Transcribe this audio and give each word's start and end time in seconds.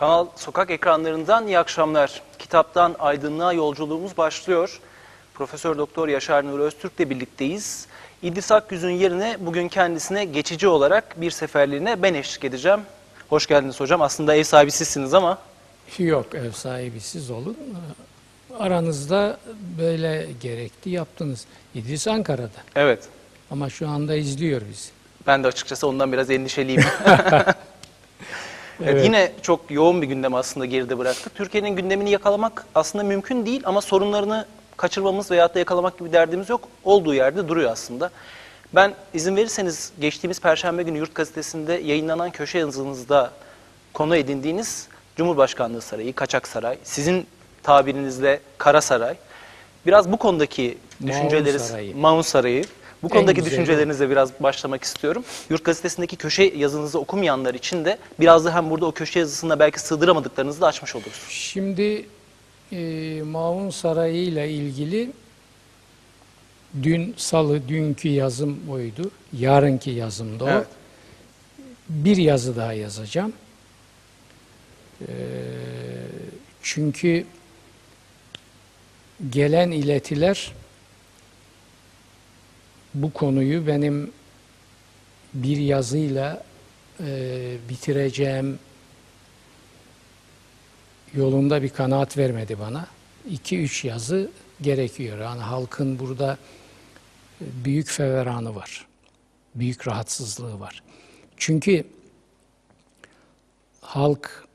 Kanal 0.00 0.26
Sokak 0.36 0.70
ekranlarından 0.70 1.46
iyi 1.46 1.58
akşamlar. 1.58 2.22
Kitaptan 2.38 2.96
aydınlığa 2.98 3.52
yolculuğumuz 3.52 4.16
başlıyor. 4.16 4.80
Profesör 5.34 5.78
Doktor 5.78 6.08
Yaşar 6.08 6.44
Nuri 6.44 6.62
Öztürk 6.62 6.92
ile 6.98 7.10
birlikteyiz. 7.10 7.86
İdris 8.22 8.52
Akgüz'ün 8.52 8.90
yerine 8.90 9.36
bugün 9.40 9.68
kendisine 9.68 10.24
geçici 10.24 10.68
olarak 10.68 11.20
bir 11.20 11.30
seferliğine 11.30 12.02
ben 12.02 12.14
eşlik 12.14 12.44
edeceğim. 12.44 12.80
Hoş 13.28 13.46
geldiniz 13.46 13.80
hocam. 13.80 14.02
Aslında 14.02 14.34
ev 14.34 14.42
sahibi 14.42 14.70
sizsiniz 14.70 15.14
ama 15.14 15.38
Yok 15.98 16.34
ev 16.34 16.52
sahibi 16.52 17.00
siz 17.00 17.30
olun. 17.30 17.56
Aranızda 18.58 19.38
böyle 19.78 20.28
gerekti 20.40 20.90
yaptınız. 20.90 21.46
İdris 21.74 22.08
Ankara'da 22.08 22.60
evet 22.76 23.08
ama 23.50 23.70
şu 23.70 23.88
anda 23.88 24.14
izliyor 24.14 24.62
bizi. 24.70 24.90
ben 25.26 25.44
de 25.44 25.48
açıkçası 25.48 25.86
ondan 25.88 26.12
biraz 26.12 26.30
endişeliyim. 26.30 26.82
Evet. 28.84 29.04
Yine 29.04 29.32
çok 29.42 29.70
yoğun 29.70 30.02
bir 30.02 30.06
gündem 30.06 30.34
aslında 30.34 30.66
geride 30.66 30.98
bıraktık. 30.98 31.34
Türkiye'nin 31.34 31.76
gündemini 31.76 32.10
yakalamak 32.10 32.66
aslında 32.74 33.04
mümkün 33.04 33.46
değil 33.46 33.62
ama 33.64 33.80
sorunlarını 33.80 34.46
kaçırmamız 34.76 35.30
veyahut 35.30 35.54
da 35.54 35.58
yakalamak 35.58 35.98
gibi 35.98 36.12
derdimiz 36.12 36.48
yok. 36.48 36.68
Olduğu 36.84 37.14
yerde 37.14 37.48
duruyor 37.48 37.70
aslında. 37.72 38.10
Ben 38.74 38.94
izin 39.14 39.36
verirseniz 39.36 39.92
geçtiğimiz 40.00 40.40
Perşembe 40.40 40.82
günü 40.82 40.98
Yurt 40.98 41.14
Gazetesi'nde 41.14 41.72
yayınlanan 41.72 42.30
köşe 42.30 42.58
yazınızda 42.58 43.30
konu 43.94 44.16
edindiğiniz 44.16 44.88
Cumhurbaşkanlığı 45.16 45.80
Sarayı, 45.80 46.12
Kaçak 46.12 46.48
Saray, 46.48 46.78
sizin 46.84 47.26
tabirinizle 47.62 48.40
Kara 48.58 48.80
Saray. 48.80 49.16
Biraz 49.86 50.12
bu 50.12 50.16
konudaki 50.16 50.78
Maun 51.00 51.12
düşünceleri, 51.12 51.58
Sarayı. 51.58 51.96
Maun 51.96 52.22
Sarayı. 52.22 52.64
Bu 53.02 53.08
konudaki 53.08 53.40
güzeli. 53.40 53.50
düşüncelerinizle 53.52 54.10
biraz 54.10 54.32
başlamak 54.40 54.84
istiyorum. 54.84 55.24
Yurt 55.50 55.64
Gazetesi'ndeki 55.64 56.16
köşe 56.16 56.42
yazınızı 56.42 56.98
okumayanlar 56.98 57.54
için 57.54 57.84
de 57.84 57.98
biraz 58.20 58.44
da 58.44 58.54
hem 58.54 58.70
burada 58.70 58.86
o 58.86 58.92
köşe 58.92 59.18
yazısında 59.18 59.58
belki 59.58 59.80
sığdıramadıklarınızı 59.80 60.60
da 60.60 60.66
açmış 60.66 60.96
oluruz. 60.96 61.26
Şimdi 61.28 62.06
e, 62.72 63.22
Maun 63.22 63.70
Sarayı 63.70 64.22
ile 64.22 64.50
ilgili 64.50 65.10
dün 66.82 67.14
salı 67.16 67.68
dünkü 67.68 68.08
yazım 68.08 68.58
oydu. 68.70 69.10
Yarınki 69.38 69.90
yazım 69.90 70.40
da 70.40 70.44
o. 70.44 70.48
Evet. 70.48 70.66
Bir 71.88 72.16
yazı 72.16 72.56
daha 72.56 72.72
yazacağım. 72.72 73.32
Ee, 75.00 75.06
çünkü 76.62 77.24
gelen 79.30 79.70
iletiler 79.70 80.52
bu 82.94 83.12
konuyu 83.12 83.66
benim 83.66 84.12
bir 85.34 85.56
yazıyla 85.56 86.44
e, 87.00 87.56
bitireceğim 87.68 88.58
yolunda 91.14 91.62
bir 91.62 91.68
kanaat 91.68 92.18
vermedi 92.18 92.58
bana. 92.58 92.86
İki 93.30 93.58
üç 93.62 93.84
yazı 93.84 94.30
gerekiyor. 94.60 95.18
Yani 95.18 95.40
halkın 95.40 95.98
burada 95.98 96.38
e, 97.40 97.44
büyük 97.64 97.88
feveranı 97.88 98.54
var. 98.54 98.86
Büyük 99.54 99.86
rahatsızlığı 99.86 100.60
var. 100.60 100.82
Çünkü 101.36 101.84
halk 103.80 104.48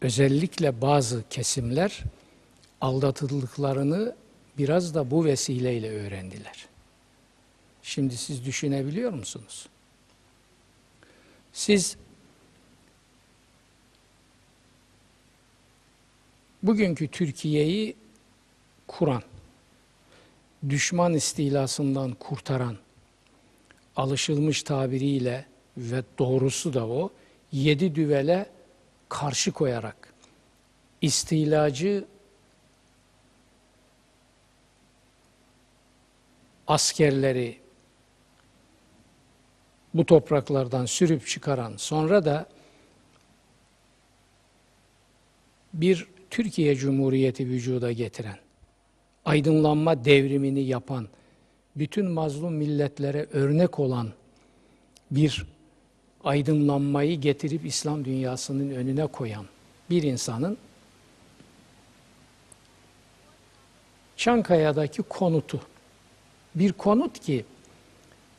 özellikle 0.00 0.80
bazı 0.80 1.22
kesimler 1.30 2.02
aldatıldıklarını 2.80 4.14
biraz 4.58 4.94
da 4.94 5.10
bu 5.10 5.24
vesileyle 5.24 5.90
öğrendiler. 5.90 6.66
Şimdi 7.82 8.16
siz 8.16 8.44
düşünebiliyor 8.44 9.12
musunuz? 9.12 9.68
Siz 11.52 11.96
bugünkü 16.62 17.08
Türkiye'yi 17.08 17.96
kuran, 18.86 19.22
düşman 20.68 21.14
istilasından 21.14 22.14
kurtaran, 22.14 22.76
alışılmış 23.96 24.62
tabiriyle 24.62 25.46
ve 25.76 26.02
doğrusu 26.18 26.74
da 26.74 26.86
o, 26.86 27.10
yedi 27.52 27.94
düvele 27.94 28.46
karşı 29.08 29.52
koyarak 29.52 30.14
istilacı 31.02 32.04
askerleri 36.66 37.58
bu 39.94 40.06
topraklardan 40.06 40.86
sürüp 40.86 41.26
çıkaran, 41.26 41.74
sonra 41.76 42.24
da 42.24 42.46
bir 45.74 46.08
Türkiye 46.30 46.76
Cumhuriyeti 46.76 47.48
vücuda 47.48 47.92
getiren, 47.92 48.38
aydınlanma 49.24 50.04
devrimini 50.04 50.60
yapan, 50.60 51.08
bütün 51.76 52.06
mazlum 52.06 52.54
milletlere 52.54 53.26
örnek 53.32 53.78
olan 53.78 54.12
bir 55.10 55.46
aydınlanmayı 56.24 57.20
getirip 57.20 57.66
İslam 57.66 58.04
dünyasının 58.04 58.70
önüne 58.70 59.06
koyan 59.06 59.46
bir 59.90 60.02
insanın 60.02 60.58
Çankaya'daki 64.16 65.02
konutu. 65.02 65.60
Bir 66.56 66.72
konut 66.72 67.18
ki 67.20 67.44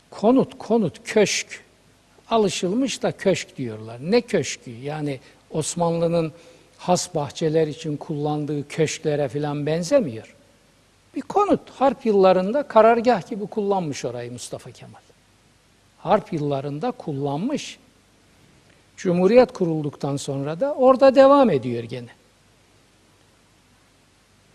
konut 0.10 0.58
konut 0.58 1.00
köşk 1.04 1.64
alışılmış 2.30 3.04
da 3.04 3.12
köşk 3.12 3.58
diyorlar. 3.58 3.98
Ne 4.02 4.22
köşkü? 4.22 4.72
Yani 4.72 5.20
Osmanlı'nın 5.52 6.34
has 6.78 7.16
bahçeler 7.16 7.68
için 7.68 7.98
kullandığı 7.98 8.68
köşklere 8.68 9.30
filan 9.30 9.66
benzemiyor. 9.66 10.36
Bir 11.16 11.22
konut. 11.22 11.70
Harp 11.70 12.06
yıllarında 12.06 12.64
karargah 12.64 13.30
gibi 13.30 13.48
kullanmış 13.48 14.06
orayı 14.06 14.32
Mustafa 14.32 14.72
Kemal. 14.72 15.00
Harp 15.98 16.34
yıllarında 16.34 16.92
kullanmış. 16.92 17.80
Cumhuriyet 18.98 19.54
kurulduktan 19.54 20.18
sonra 20.18 20.60
da 20.60 20.74
orada 20.74 21.16
devam 21.16 21.50
ediyor 21.50 21.84
gene. 21.84 22.10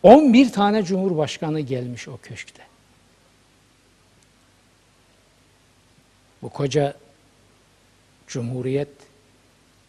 11 0.02 0.52
tane 0.52 0.82
cumhurbaşkanı 0.82 1.60
gelmiş 1.60 2.08
o 2.08 2.16
köşkte. 2.22 2.71
Bu 6.42 6.48
koca 6.48 6.94
Cumhuriyet 8.26 8.88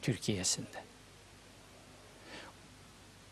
Türkiye'sinde. 0.02 0.84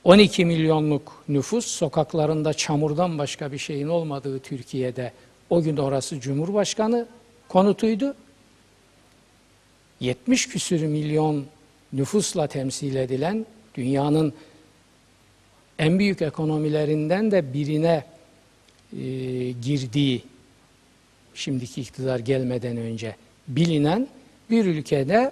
12 0.03 0.45
milyonluk 0.45 1.23
nüfus 1.29 1.65
sokaklarında 1.65 2.53
çamurdan 2.53 3.17
başka 3.17 3.51
bir 3.51 3.57
şeyin 3.57 3.87
olmadığı 3.87 4.39
Türkiye'de 4.39 5.13
o 5.49 5.61
gün 5.61 5.77
orası 5.77 6.19
Cumhurbaşkanı 6.19 7.07
konutuydu. 7.49 8.15
70 9.99 10.47
küsür 10.47 10.81
milyon 10.81 11.45
nüfusla 11.93 12.47
temsil 12.47 12.95
edilen 12.95 13.45
dünyanın 13.75 14.33
en 15.79 15.99
büyük 15.99 16.21
ekonomilerinden 16.21 17.31
de 17.31 17.53
birine 17.53 18.03
e, 18.93 19.01
girdiği 19.51 20.23
şimdiki 21.33 21.81
iktidar 21.81 22.19
gelmeden 22.19 22.77
önce 22.77 23.15
bilinen 23.47 24.07
bir 24.49 24.65
ülkede 24.65 25.31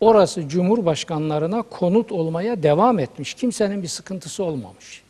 orası 0.00 0.48
cumhurbaşkanlarına 0.48 1.62
konut 1.62 2.12
olmaya 2.12 2.62
devam 2.62 2.98
etmiş. 2.98 3.34
Kimsenin 3.34 3.82
bir 3.82 3.88
sıkıntısı 3.88 4.44
olmamış. 4.44 5.02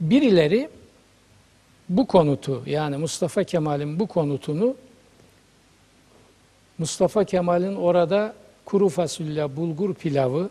Birileri 0.00 0.68
bu 1.88 2.06
konutu 2.06 2.62
yani 2.66 2.96
Mustafa 2.96 3.44
Kemal'in 3.44 4.00
bu 4.00 4.06
konutunu 4.06 4.76
Mustafa 6.78 7.24
Kemal'in 7.24 7.76
orada 7.76 8.34
kuru 8.64 8.88
fasulye, 8.88 9.56
bulgur 9.56 9.94
pilavı, 9.94 10.50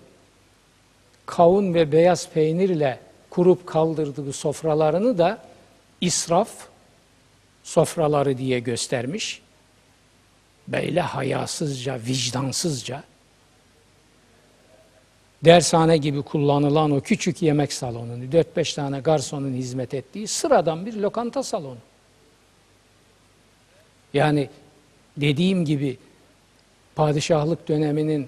kavun 1.25 1.73
ve 1.73 1.91
beyaz 1.91 2.29
peynirle 2.29 2.99
kurup 3.37 3.67
kaldırdığı 3.67 4.33
sofralarını 4.33 5.17
da 5.17 5.41
israf 6.01 6.49
sofraları 7.63 8.37
diye 8.37 8.59
göstermiş. 8.59 9.41
Böyle 10.67 11.01
hayasızca, 11.01 11.99
vicdansızca 12.07 13.03
dershane 15.45 15.97
gibi 15.97 16.21
kullanılan 16.21 16.91
o 16.91 17.01
küçük 17.01 17.41
yemek 17.41 17.73
salonunu, 17.73 18.23
4-5 18.23 18.75
tane 18.75 18.99
garsonun 18.99 19.53
hizmet 19.53 19.93
ettiği 19.93 20.27
sıradan 20.27 20.85
bir 20.85 20.93
lokanta 20.93 21.43
salonu. 21.43 21.77
Yani 24.13 24.49
dediğim 25.17 25.65
gibi 25.65 25.97
padişahlık 26.95 27.67
döneminin 27.67 28.27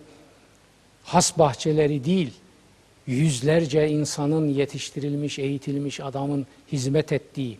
has 1.03 1.37
bahçeleri 1.37 2.05
değil, 2.05 2.33
yüzlerce 3.09 3.89
insanın 3.89 4.49
yetiştirilmiş, 4.49 5.39
eğitilmiş 5.39 5.99
adamın 5.99 6.47
hizmet 6.71 7.11
ettiği 7.11 7.57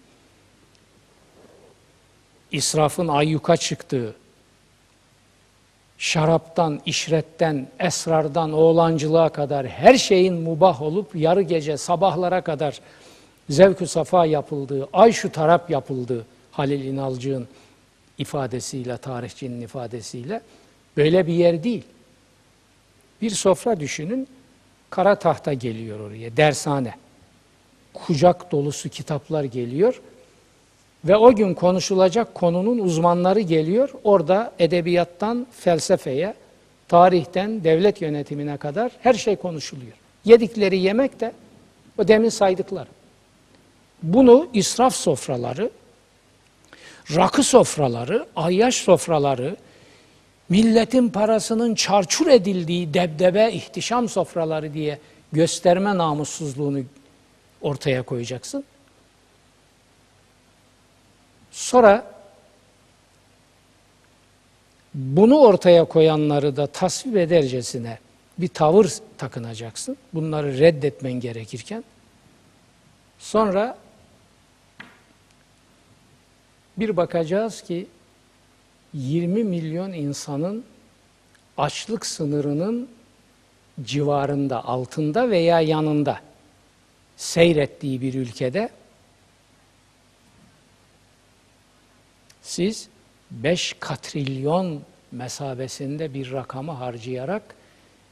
israfın 2.51 3.07
ayyuka 3.07 3.57
çıktığı, 3.57 4.15
şaraptan, 5.97 6.81
işretten, 6.85 7.67
esrardan, 7.79 8.53
oğlancılığa 8.53 9.29
kadar 9.29 9.67
her 9.67 9.97
şeyin 9.97 10.33
mubah 10.33 10.81
olup 10.81 11.15
yarı 11.15 11.41
gece 11.41 11.77
sabahlara 11.77 12.41
kadar 12.41 12.81
zevk-ü 13.49 13.87
safa 13.87 14.25
yapıldığı, 14.25 14.89
ay 14.93 15.11
şu 15.11 15.31
tarap 15.31 15.69
yapıldığı 15.69 16.25
Halil 16.51 16.85
İnalcık'ın 16.85 17.47
ifadesiyle, 18.17 18.97
tarihçinin 18.97 19.61
ifadesiyle 19.61 20.41
böyle 20.97 21.27
bir 21.27 21.33
yer 21.33 21.63
değil. 21.63 21.83
Bir 23.21 23.29
sofra 23.29 23.79
düşünün, 23.79 24.27
kara 24.89 25.15
tahta 25.15 25.53
geliyor 25.53 25.99
oraya, 25.99 26.37
dershane. 26.37 26.93
Kucak 27.93 28.51
dolusu 28.51 28.89
kitaplar 28.89 29.43
geliyor. 29.43 30.01
Ve 31.05 31.17
o 31.17 31.35
gün 31.35 31.53
konuşulacak 31.53 32.35
konunun 32.35 32.79
uzmanları 32.79 33.39
geliyor. 33.39 33.89
Orada 34.03 34.51
edebiyattan 34.59 35.47
felsefeye, 35.51 36.33
tarihten 36.87 37.63
devlet 37.63 38.01
yönetimine 38.01 38.57
kadar 38.57 38.91
her 39.01 39.13
şey 39.13 39.35
konuşuluyor. 39.35 39.93
Yedikleri 40.25 40.79
yemek 40.79 41.19
de 41.19 41.31
o 41.97 42.07
demin 42.07 42.29
saydıkları. 42.29 42.87
Bunu 44.03 44.47
israf 44.53 44.95
sofraları, 44.95 45.69
rakı 47.15 47.43
sofraları, 47.43 48.25
ayyaş 48.35 48.75
sofraları, 48.75 49.55
milletin 50.49 51.09
parasının 51.09 51.75
çarçur 51.75 52.27
edildiği 52.27 52.93
debdebe, 52.93 53.51
ihtişam 53.51 54.09
sofraları 54.09 54.73
diye 54.73 54.99
gösterme 55.31 55.97
namussuzluğunu 55.97 56.79
ortaya 57.61 58.03
koyacaksın. 58.03 58.63
Sonra 61.51 62.11
bunu 64.93 65.37
ortaya 65.37 65.85
koyanları 65.85 66.55
da 66.55 66.67
tasvip 66.67 67.17
edercesine 67.17 67.99
bir 68.37 68.47
tavır 68.47 68.93
takınacaksın. 69.17 69.97
Bunları 70.13 70.59
reddetmen 70.59 71.13
gerekirken. 71.13 71.83
Sonra 73.19 73.77
bir 76.77 76.97
bakacağız 76.97 77.61
ki 77.61 77.87
20 78.93 79.43
milyon 79.43 79.93
insanın 79.93 80.63
açlık 81.57 82.05
sınırının 82.05 82.89
civarında, 83.83 84.65
altında 84.65 85.29
veya 85.29 85.61
yanında 85.61 86.19
seyrettiği 87.17 88.01
bir 88.01 88.13
ülkede 88.13 88.69
siz 92.41 92.89
5 93.31 93.75
katrilyon 93.79 94.81
mesabesinde 95.11 96.13
bir 96.13 96.31
rakamı 96.31 96.71
harcayarak 96.71 97.55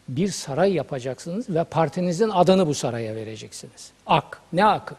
bir 0.10 0.28
saray 0.28 0.74
yapacaksınız 0.74 1.50
ve 1.50 1.64
partinizin 1.64 2.30
adını 2.30 2.68
bu 2.68 2.74
saraya 2.74 3.16
vereceksiniz. 3.16 3.92
Ak. 4.06 4.42
Ne 4.54 4.66
akı? 4.66 4.96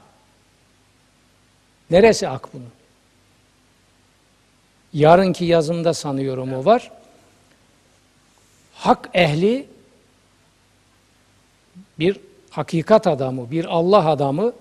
Neresi 1.90 2.28
ak 2.28 2.54
bunun? 2.54 2.77
Yarınki 4.92 5.44
yazımda 5.44 5.94
sanıyorum 5.94 6.52
o 6.52 6.64
var. 6.64 6.90
Hak 8.74 9.10
ehli 9.14 9.66
bir 11.98 12.20
hakikat 12.50 13.06
adamı, 13.06 13.50
bir 13.50 13.64
Allah 13.64 14.08
adamı 14.08 14.52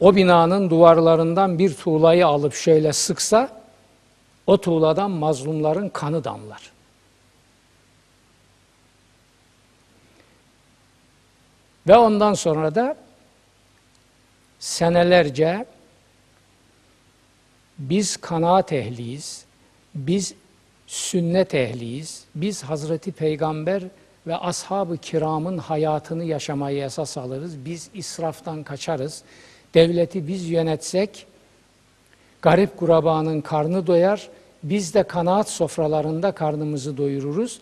o 0.00 0.16
binanın 0.16 0.70
duvarlarından 0.70 1.58
bir 1.58 1.74
tuğlayı 1.74 2.26
alıp 2.26 2.54
şöyle 2.54 2.92
sıksa 2.92 3.62
o 4.46 4.60
tuğladan 4.60 5.10
mazlumların 5.10 5.88
kanı 5.88 6.24
damlar. 6.24 6.72
Ve 11.86 11.96
ondan 11.96 12.34
sonra 12.34 12.74
da 12.74 12.96
senelerce 14.58 15.66
biz 17.78 18.16
kanaat 18.16 18.72
ehliyiz, 18.72 19.44
biz 19.94 20.34
sünnet 20.86 21.54
ehliyiz, 21.54 22.24
biz 22.34 22.62
Hazreti 22.62 23.12
Peygamber 23.12 23.82
ve 24.26 24.36
ashab-ı 24.36 24.96
kiramın 24.96 25.58
hayatını 25.58 26.24
yaşamayı 26.24 26.84
esas 26.84 27.18
alırız, 27.18 27.64
biz 27.64 27.90
israftan 27.94 28.62
kaçarız, 28.62 29.22
devleti 29.74 30.28
biz 30.28 30.50
yönetsek, 30.50 31.26
garip 32.42 32.76
kurabanın 32.76 33.40
karnı 33.40 33.86
doyar, 33.86 34.28
biz 34.62 34.94
de 34.94 35.02
kanaat 35.02 35.48
sofralarında 35.48 36.32
karnımızı 36.32 36.96
doyururuz, 36.96 37.60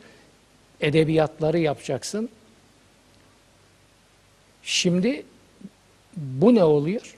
edebiyatları 0.81 1.59
yapacaksın. 1.59 2.29
Şimdi 4.63 5.25
bu 6.17 6.55
ne 6.55 6.65
oluyor? 6.65 7.17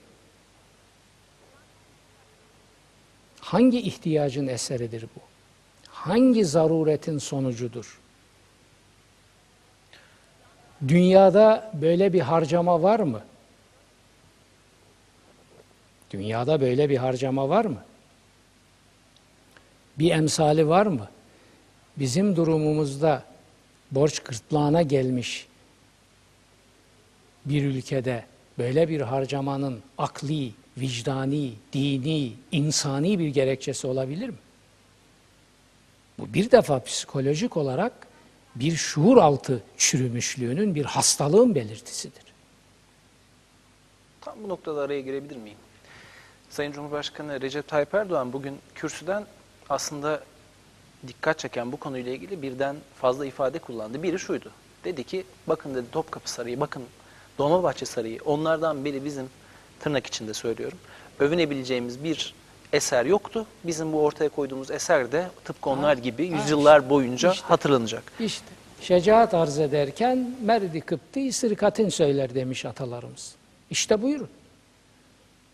Hangi 3.47 3.81
ihtiyacın 3.81 4.47
eseridir 4.47 5.05
bu? 5.15 5.19
Hangi 5.87 6.45
zaruretin 6.45 7.17
sonucudur? 7.17 7.99
Dünyada 10.87 11.71
böyle 11.73 12.13
bir 12.13 12.19
harcama 12.19 12.83
var 12.83 12.99
mı? 12.99 13.21
Dünyada 16.11 16.61
böyle 16.61 16.89
bir 16.89 16.97
harcama 16.97 17.49
var 17.49 17.65
mı? 17.65 17.83
Bir 19.99 20.11
emsali 20.11 20.67
var 20.67 20.85
mı? 20.85 21.09
Bizim 21.97 22.35
durumumuzda 22.35 23.23
borç 23.91 24.19
gırtlağına 24.19 24.81
gelmiş 24.81 25.47
bir 27.45 27.63
ülkede 27.63 28.25
böyle 28.57 28.89
bir 28.89 29.01
harcamanın 29.01 29.81
akli, 29.97 30.51
vicdani, 30.77 31.53
dini, 31.73 32.33
insani 32.51 33.19
bir 33.19 33.27
gerekçesi 33.27 33.87
olabilir 33.87 34.29
mi? 34.29 34.37
Bu 36.19 36.33
bir 36.33 36.51
defa 36.51 36.83
psikolojik 36.83 37.57
olarak 37.57 38.07
bir 38.55 38.75
şuur 38.75 39.17
altı 39.17 39.63
çürümüşlüğünün 39.77 40.75
bir 40.75 40.85
hastalığın 40.85 41.55
belirtisidir. 41.55 42.23
Tam 44.21 44.43
bu 44.43 44.49
noktada 44.49 44.81
araya 44.81 45.01
girebilir 45.01 45.35
miyim? 45.35 45.57
Sayın 46.49 46.71
Cumhurbaşkanı 46.71 47.41
Recep 47.41 47.67
Tayyip 47.67 47.93
Erdoğan 47.93 48.33
bugün 48.33 48.59
kürsüden 48.75 49.25
aslında 49.69 50.23
dikkat 51.07 51.39
çeken 51.39 51.71
bu 51.71 51.77
konuyla 51.77 52.11
ilgili 52.11 52.41
birden 52.41 52.75
fazla 52.95 53.25
ifade 53.25 53.59
kullandı. 53.59 54.03
Biri 54.03 54.19
şuydu. 54.19 54.51
Dedi 54.83 55.03
ki 55.03 55.23
bakın 55.47 55.75
dedi 55.75 55.85
Topkapı 55.91 56.31
Sarayı, 56.31 56.59
bakın 56.59 56.83
Dolmabahçe 57.37 57.85
Sarayı 57.85 58.19
onlardan 58.25 58.85
biri 58.85 59.05
bizim 59.05 59.29
tırnak 59.79 60.05
içinde 60.05 60.33
söylüyorum. 60.33 60.77
Övünebileceğimiz 61.19 62.03
bir 62.03 62.33
eser 62.73 63.05
yoktu. 63.05 63.45
Bizim 63.63 63.93
bu 63.93 64.01
ortaya 64.03 64.29
koyduğumuz 64.29 64.71
eser 64.71 65.11
de 65.11 65.27
tıpkı 65.45 65.69
onlar 65.69 65.97
gibi 65.97 66.31
ha, 66.31 66.37
yüzyıllar 66.37 66.89
boyunca 66.89 67.31
işte. 67.31 67.47
hatırlanacak. 67.47 68.11
İşte 68.19 68.45
şecaat 68.81 69.33
arz 69.33 69.59
ederken 69.59 70.35
merdi 70.41 70.81
kıptı 70.81 71.31
sırkatin 71.31 71.89
söyler 71.89 72.35
demiş 72.35 72.65
atalarımız. 72.65 73.35
İşte 73.69 74.01
buyurun. 74.01 74.29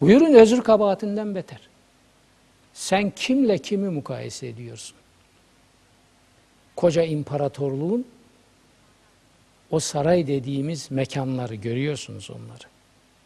Buyurun 0.02 0.34
özür 0.34 0.62
kabahatinden 0.62 1.36
beter. 1.36 1.60
Sen 2.74 3.10
kimle 3.10 3.58
kimi 3.58 3.90
mukayese 3.90 4.48
ediyorsun? 4.48 4.96
Koca 6.76 7.04
imparatorluğun 7.04 8.06
o 9.72 9.80
saray 9.80 10.28
dediğimiz 10.28 10.92
mekanları 10.92 11.56
görüyorsunuz 11.56 12.30
onları. 12.30 12.73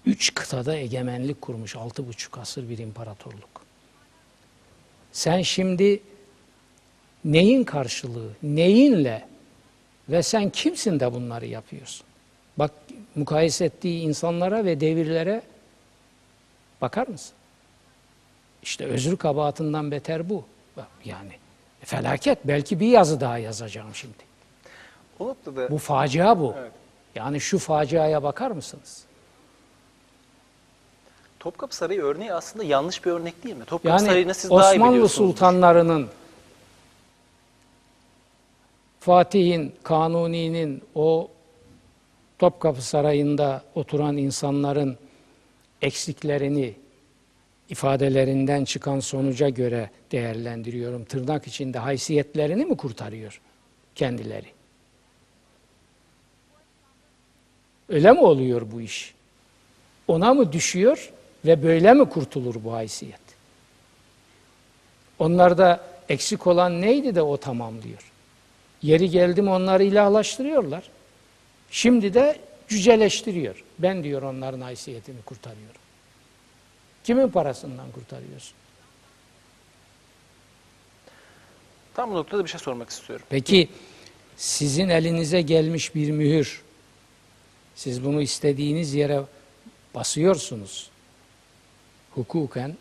Üç 0.07 0.33
kıtada 0.33 0.75
egemenlik 0.75 1.41
kurmuş 1.41 1.75
altı 1.75 2.07
buçuk 2.07 2.37
asır 2.37 2.69
bir 2.69 2.77
imparatorluk. 2.77 3.65
Sen 5.11 5.41
şimdi 5.41 5.99
neyin 7.25 7.63
karşılığı, 7.63 8.29
neyinle 8.43 9.27
ve 10.09 10.23
sen 10.23 10.49
kimsin 10.49 10.99
de 10.99 11.13
bunları 11.13 11.45
yapıyorsun? 11.45 12.07
Bak 12.57 12.71
mukayese 13.15 13.65
ettiği 13.65 14.01
insanlara 14.01 14.65
ve 14.65 14.79
devirlere 14.79 15.41
bakar 16.81 17.07
mısın? 17.07 17.33
İşte 18.63 18.85
özür 18.85 19.17
kabahatından 19.17 19.91
beter 19.91 20.29
bu. 20.29 20.45
Yani 21.05 21.31
felaket. 21.79 22.39
Belki 22.43 22.79
bir 22.79 22.87
yazı 22.87 23.19
daha 23.19 23.37
yazacağım 23.37 23.95
şimdi. 23.95 24.17
O 25.19 25.27
noktada 25.27 25.69
Bu 25.71 25.77
facia 25.77 26.39
bu. 26.39 26.55
Evet. 26.57 26.71
Yani 27.15 27.41
şu 27.41 27.59
faciaya 27.59 28.23
bakar 28.23 28.51
mısınız? 28.51 29.06
Topkapı 31.47 31.75
Sarayı 31.75 32.01
örneği 32.01 32.33
aslında 32.33 32.65
yanlış 32.65 33.05
bir 33.05 33.11
örnek 33.11 33.43
değil 33.43 33.55
mi? 33.55 33.65
Topkapı 33.65 33.87
Yani 33.87 34.07
Sarayı'nı 34.07 34.33
siz 34.33 34.49
daha 34.49 34.73
iyi 34.73 34.81
Osmanlı 34.81 35.09
sultanlarının 35.09 36.07
Fatih'in, 38.99 39.75
Kanuni'nin 39.83 40.83
o 40.95 41.29
Topkapı 42.39 42.81
Sarayı'nda 42.81 43.63
oturan 43.75 44.17
insanların 44.17 44.97
eksiklerini 45.81 46.73
ifadelerinden 47.69 48.65
çıkan 48.65 48.99
sonuca 48.99 49.49
göre 49.49 49.89
değerlendiriyorum. 50.11 51.05
Tırnak 51.05 51.47
içinde 51.47 51.79
haysiyetlerini 51.79 52.65
mi 52.65 52.77
kurtarıyor 52.77 53.41
kendileri? 53.95 54.47
Öyle 57.89 58.11
mi 58.11 58.19
oluyor 58.19 58.71
bu 58.71 58.81
iş? 58.81 59.13
Ona 60.07 60.33
mı 60.33 60.53
düşüyor 60.53 61.11
ve 61.45 61.63
böyle 61.63 61.93
mi 61.93 62.09
kurtulur 62.09 62.63
bu 62.63 62.73
haysiyet? 62.73 63.19
Onlarda 65.19 65.83
eksik 66.09 66.47
olan 66.47 66.81
neydi 66.81 67.15
de 67.15 67.21
o 67.21 67.37
tamamlıyor? 67.37 68.11
Yeri 68.81 69.09
geldi 69.09 69.41
mi 69.41 69.49
onları 69.49 69.83
ilahlaştırıyorlar. 69.83 70.83
Şimdi 71.71 72.13
de 72.13 72.39
cüceleştiriyor. 72.67 73.63
Ben 73.79 74.03
diyor 74.03 74.21
onların 74.21 74.61
haysiyetini 74.61 75.21
kurtarıyorum. 75.21 75.81
Kimin 77.03 77.29
parasından 77.29 77.91
kurtarıyorsun? 77.91 78.53
Tam 81.93 82.11
bu 82.11 82.15
noktada 82.15 82.43
bir 82.43 82.49
şey 82.49 82.59
sormak 82.59 82.89
istiyorum. 82.89 83.25
Peki 83.29 83.69
sizin 84.37 84.89
elinize 84.89 85.41
gelmiş 85.41 85.95
bir 85.95 86.11
mühür, 86.11 86.61
siz 87.75 88.05
bunu 88.05 88.21
istediğiniz 88.21 88.93
yere 88.93 89.21
basıyorsunuz. 89.95 90.89
Hukuken, 92.17 92.77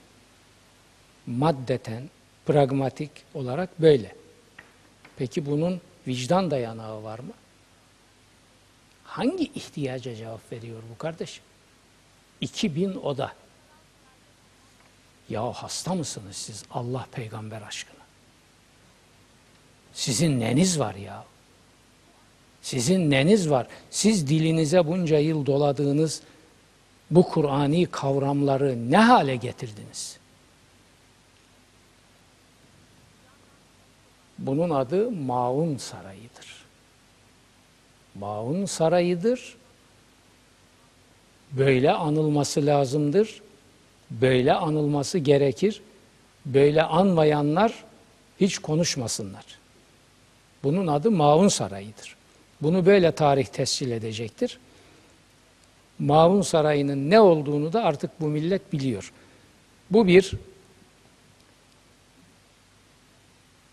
maddeten, 1.26 2.10
pragmatik 2.46 3.10
olarak 3.34 3.80
böyle. 3.80 4.14
Peki 5.16 5.46
bunun 5.46 5.80
vicdan 6.06 6.50
dayanağı 6.50 7.02
var 7.02 7.18
mı? 7.18 7.32
Hangi 9.04 9.44
ihtiyaca 9.44 10.14
cevap 10.14 10.52
veriyor 10.52 10.82
bu 10.94 10.98
kardeşim? 10.98 11.44
2000 12.40 12.94
oda. 12.94 13.32
Ya 15.28 15.52
hasta 15.52 15.94
mısınız 15.94 16.36
siz 16.36 16.64
Allah 16.70 17.06
peygamber 17.12 17.62
aşkına? 17.62 18.04
Sizin 19.92 20.40
neniz 20.40 20.78
var 20.78 20.94
ya? 20.94 21.24
Sizin 22.62 23.10
neniz 23.10 23.50
var? 23.50 23.66
Siz 23.90 24.28
dilinize 24.28 24.86
bunca 24.86 25.18
yıl 25.18 25.46
doladığınız 25.46 26.22
bu 27.10 27.28
Kur'ani 27.28 27.86
kavramları 27.86 28.90
ne 28.90 28.96
hale 28.96 29.36
getirdiniz? 29.36 30.18
Bunun 34.38 34.70
adı 34.70 35.10
Maun 35.10 35.76
Sarayı'dır. 35.76 36.64
Maun 38.14 38.64
Sarayı'dır. 38.64 39.56
Böyle 41.52 41.92
anılması 41.92 42.66
lazımdır. 42.66 43.42
Böyle 44.10 44.52
anılması 44.52 45.18
gerekir. 45.18 45.82
Böyle 46.46 46.82
anmayanlar 46.82 47.84
hiç 48.40 48.58
konuşmasınlar. 48.58 49.44
Bunun 50.64 50.86
adı 50.86 51.10
Maun 51.10 51.48
Sarayı'dır. 51.48 52.16
Bunu 52.62 52.86
böyle 52.86 53.12
tarih 53.12 53.46
tescil 53.46 53.90
edecektir. 53.90 54.58
Maun 55.98 56.42
Sarayı'nın 56.42 57.10
ne 57.10 57.20
olduğunu 57.20 57.72
da 57.72 57.84
artık 57.84 58.20
bu 58.20 58.28
millet 58.28 58.72
biliyor. 58.72 59.12
Bu 59.90 60.06
bir 60.06 60.32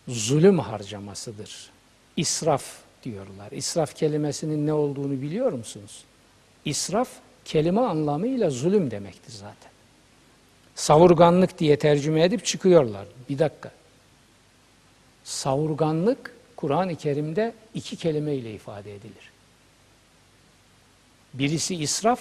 zulüm 0.07 0.59
harcamasıdır. 0.59 1.69
İsraf 2.17 2.63
diyorlar. 3.03 3.51
İsraf 3.51 3.95
kelimesinin 3.95 4.67
ne 4.67 4.73
olduğunu 4.73 5.21
biliyor 5.21 5.51
musunuz? 5.51 6.03
İsraf 6.65 7.09
kelime 7.45 7.81
anlamıyla 7.81 8.49
zulüm 8.49 8.91
demektir 8.91 9.31
zaten. 9.31 9.71
Savurganlık 10.75 11.59
diye 11.59 11.79
tercüme 11.79 12.23
edip 12.23 12.45
çıkıyorlar. 12.45 13.07
Bir 13.29 13.39
dakika. 13.39 13.71
Savurganlık 15.23 16.35
Kur'an-ı 16.55 16.95
Kerim'de 16.95 17.53
iki 17.73 17.95
kelime 17.95 18.35
ile 18.35 18.53
ifade 18.53 18.95
edilir. 18.95 19.32
Birisi 21.33 21.75
israf, 21.75 22.19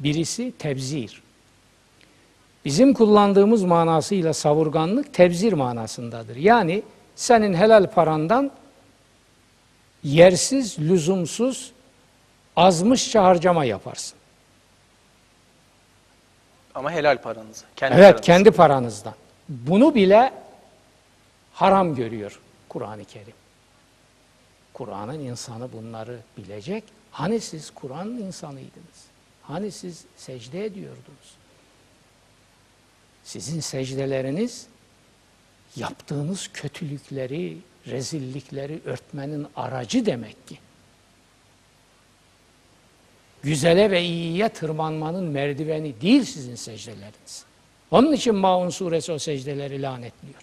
birisi 0.00 0.52
tebzir. 0.58 1.22
Bizim 2.64 2.94
kullandığımız 2.94 3.62
manasıyla 3.62 4.34
savurganlık 4.34 5.14
tebzir 5.14 5.52
manasındadır. 5.52 6.36
Yani 6.36 6.82
senin 7.16 7.54
helal 7.54 7.90
parandan 7.90 8.50
yersiz, 10.04 10.78
lüzumsuz, 10.78 11.72
azmışça 12.56 13.24
harcama 13.24 13.64
yaparsın. 13.64 14.18
Ama 16.74 16.92
helal 16.92 17.22
paranızı. 17.22 17.64
Kendi 17.76 17.94
evet, 17.94 18.04
paranızı. 18.04 18.22
kendi 18.22 18.50
paranızdan. 18.50 19.14
Bunu 19.48 19.94
bile 19.94 20.32
haram 21.52 21.94
görüyor 21.94 22.40
Kur'an-ı 22.68 23.04
Kerim. 23.04 23.34
Kur'an'ın 24.72 25.20
insanı 25.20 25.72
bunları 25.72 26.18
bilecek. 26.36 26.84
Hani 27.16 27.40
siz 27.40 27.70
Kur'an 27.70 28.08
insanıydınız? 28.08 29.04
Hani 29.42 29.72
siz 29.72 30.04
secde 30.16 30.64
ediyordunuz? 30.64 31.34
Sizin 33.24 33.60
secdeleriniz 33.60 34.66
yaptığınız 35.76 36.48
kötülükleri, 36.52 37.58
rezillikleri 37.86 38.80
örtmenin 38.84 39.46
aracı 39.56 40.06
demek 40.06 40.48
ki. 40.48 40.58
Güzele 43.42 43.90
ve 43.90 44.02
iyiye 44.02 44.48
tırmanmanın 44.48 45.24
merdiveni 45.24 46.00
değil 46.00 46.24
sizin 46.24 46.54
secdeleriniz. 46.54 47.44
Onun 47.90 48.12
için 48.12 48.34
Maun 48.34 48.70
suresi 48.70 49.12
o 49.12 49.18
secdeleri 49.18 49.82
lanetliyor. 49.82 50.42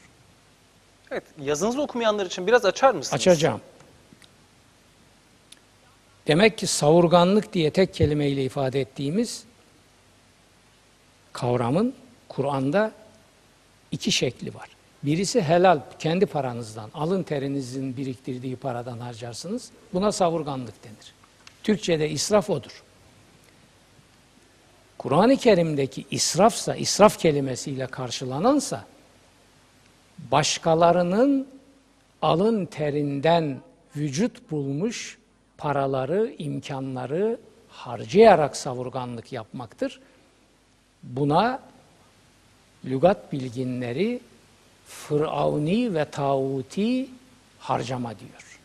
Evet, 1.12 1.24
yazınızı 1.42 1.82
okumayanlar 1.82 2.26
için 2.26 2.48
biraz 2.48 2.66
açar 2.66 2.94
mısınız? 2.94 3.14
Açacağım. 3.14 3.62
Demek 6.28 6.58
ki 6.58 6.68
savurganlık 6.68 7.54
diye 7.54 7.72
tek 7.72 7.94
kelimeyle 7.94 8.44
ifade 8.44 8.82
ettiğimiz 8.82 9.44
kavramın 11.34 11.94
Kur'an'da 12.28 12.92
iki 13.92 14.12
şekli 14.12 14.54
var. 14.54 14.70
Birisi 15.04 15.42
helal, 15.42 15.80
kendi 16.00 16.26
paranızdan, 16.26 16.90
alın 16.94 17.24
terinizin 17.24 17.98
biriktirdiği 17.98 18.56
paradan 18.56 19.00
harcarsınız. 19.00 19.72
Buna 19.94 20.12
savurganlık 20.12 20.84
denir. 20.84 21.14
Türkçe'de 21.64 22.10
israf 22.10 22.50
odur. 22.50 22.84
Kur'an-ı 24.98 25.38
Kerim'deki 25.38 26.06
israfsa, 26.12 26.76
israf 26.76 27.20
kelimesiyle 27.20 27.88
karşılanansa, 27.88 28.86
başkalarının 30.32 31.48
alın 32.22 32.66
terinden 32.66 33.62
vücut 33.96 34.52
bulmuş 34.52 35.18
paraları, 35.64 36.36
imkanları 36.38 37.40
harcayarak 37.70 38.58
savurganlık 38.58 39.32
yapmaktır. 39.32 40.00
Buna 41.04 41.60
lügat 42.86 43.32
bilginleri 43.32 44.22
Fıravni 44.88 45.94
ve 45.94 46.06
tağuti 46.06 47.10
harcama 47.60 48.20
diyor. 48.20 48.60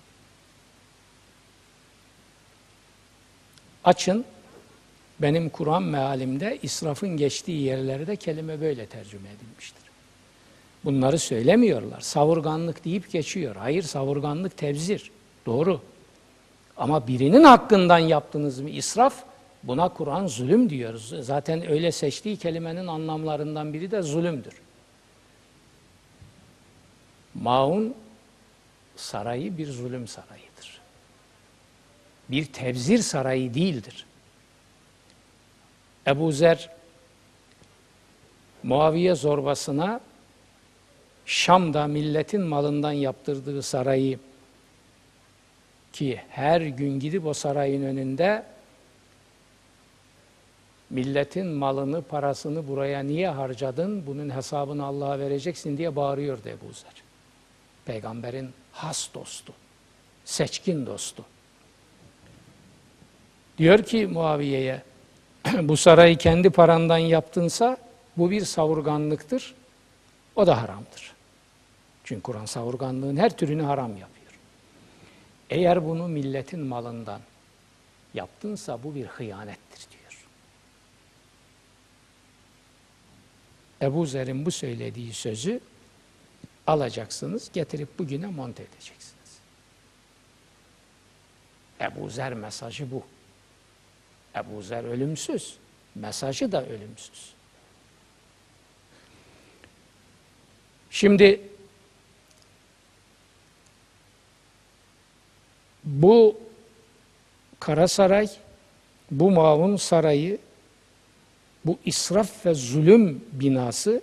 Açın, 3.85 4.25
benim 5.21 5.51
Kur'an 5.51 5.83
mealimde 5.83 6.59
israfın 6.63 7.17
geçtiği 7.17 7.63
yerlerde 7.63 8.17
kelime 8.17 8.61
böyle 8.61 8.87
tercüme 8.87 9.29
edilmiştir. 9.29 9.83
Bunları 10.85 11.19
söylemiyorlar. 11.19 12.01
Savurganlık 12.01 12.85
deyip 12.85 13.13
geçiyor. 13.13 13.57
Hayır 13.57 13.83
savurganlık 13.83 14.57
tebzir. 14.57 15.11
Doğru. 15.47 15.81
Ama 16.79 17.07
birinin 17.07 17.45
hakkından 17.45 17.99
yaptınız 17.99 18.61
mı 18.61 18.71
israf, 18.71 19.25
buna 19.63 19.89
Kur'an 19.89 20.27
zulüm 20.27 20.71
diyoruz. 20.71 21.15
Zaten 21.21 21.71
öyle 21.71 21.93
seçtiği 21.93 22.37
kelimenin 22.37 22.87
anlamlarından 22.87 23.75
biri 23.75 23.91
de 23.91 24.03
zulümdür. 24.03 24.61
Maun 27.35 27.95
sarayı 28.97 29.59
bir 29.59 29.67
zulüm 29.67 30.09
sarayıdır. 30.09 30.81
Bir 32.29 32.45
tebzir 32.45 32.99
sarayı 32.99 33.55
değildir. 33.55 34.07
Ebu 36.07 36.33
Zer 36.33 36.71
Muaviye 38.63 39.15
zorbasına 39.15 40.01
Şam'da 41.27 41.87
milletin 41.87 42.41
malından 42.41 42.93
yaptırdığı 42.93 43.63
sarayı 43.63 44.19
ki 45.93 46.21
her 46.29 46.61
gün 46.61 47.01
gidip 47.01 47.27
o 47.27 47.35
sarayın 47.35 47.83
önünde 47.83 48.45
milletin 50.91 51.47
malını, 51.47 52.03
parasını 52.03 52.69
buraya 52.69 53.03
niye 53.03 53.29
harcadın, 53.29 54.07
bunun 54.07 54.31
hesabını 54.31 54.85
Allah'a 54.85 55.19
vereceksin 55.19 55.77
diye 55.77 55.97
bağırıyordu 55.97 56.49
Ebu 56.49 56.73
Zer. 56.73 57.03
Peygamberin 57.85 58.51
has 58.73 59.15
dostu, 59.15 59.53
seçkin 60.25 60.87
dostu. 60.87 61.25
Diyor 63.59 63.83
ki 63.83 64.07
Muaviye'ye, 64.07 64.83
bu 65.63 65.77
sarayı 65.77 66.19
kendi 66.19 66.51
parandan 66.51 66.99
yaptınsa 66.99 67.77
Bu 68.19 68.31
bir 68.31 68.45
savurganlıktır. 68.45 69.55
O 70.37 70.47
da 70.47 70.63
haramdır. 70.63 71.13
Çünkü 72.05 72.23
Kur'an 72.23 72.45
savurganlığın 72.45 73.17
her 73.17 73.37
türünü 73.37 73.63
haram 73.63 73.91
yapıyor. 73.91 74.18
Eğer 75.51 75.87
bunu 75.87 76.09
milletin 76.09 76.61
malından 76.61 77.21
yaptınsa 78.15 78.83
bu 78.83 78.95
bir 78.95 79.07
hıyanettir 79.07 79.87
diyor. 79.91 80.27
Ebu 83.83 84.07
Zer'in 84.07 84.47
bu 84.47 84.51
söylediği 84.51 85.13
sözü 85.13 85.61
alacaksınız, 86.67 87.53
getirip 87.53 87.99
bugüne 87.99 88.27
monte 88.27 88.63
edeceksiniz. 88.63 89.39
Ebu 91.81 92.11
Zer 92.11 92.35
mesajı 92.35 92.91
bu. 92.91 93.03
Ebu 94.37 94.63
Zer 94.63 94.85
ölümsüz, 94.85 95.57
mesajı 95.95 96.53
da 96.53 96.67
ölümsüz. 96.67 97.33
Şimdi 100.91 101.48
bu 105.89 106.37
Karasaray, 107.61 108.29
bu 109.11 109.31
Mavun 109.31 109.77
Sarayı, 109.77 110.39
bu 111.65 111.79
israf 111.85 112.47
ve 112.47 112.55
zulüm 112.55 113.25
binası 113.33 114.03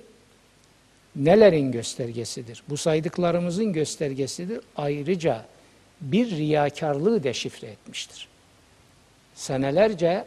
nelerin 1.15 1.71
göstergesidir? 1.71 2.63
Bu 2.69 2.77
saydıklarımızın 2.77 3.73
göstergesidir. 3.73 4.59
Ayrıca 4.77 5.45
bir 6.01 6.31
riyakarlığı 6.31 7.23
deşifre 7.23 7.67
etmiştir. 7.67 8.27
Senelerce 9.35 10.25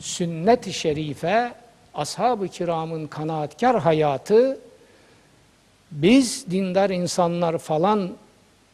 sünnet-i 0.00 0.72
şerife, 0.72 1.54
ashab-ı 1.94 2.48
kiramın 2.48 3.06
kanaatkar 3.06 3.80
hayatı, 3.80 4.58
biz 5.90 6.50
dindar 6.50 6.90
insanlar 6.90 7.58
falan 7.58 8.12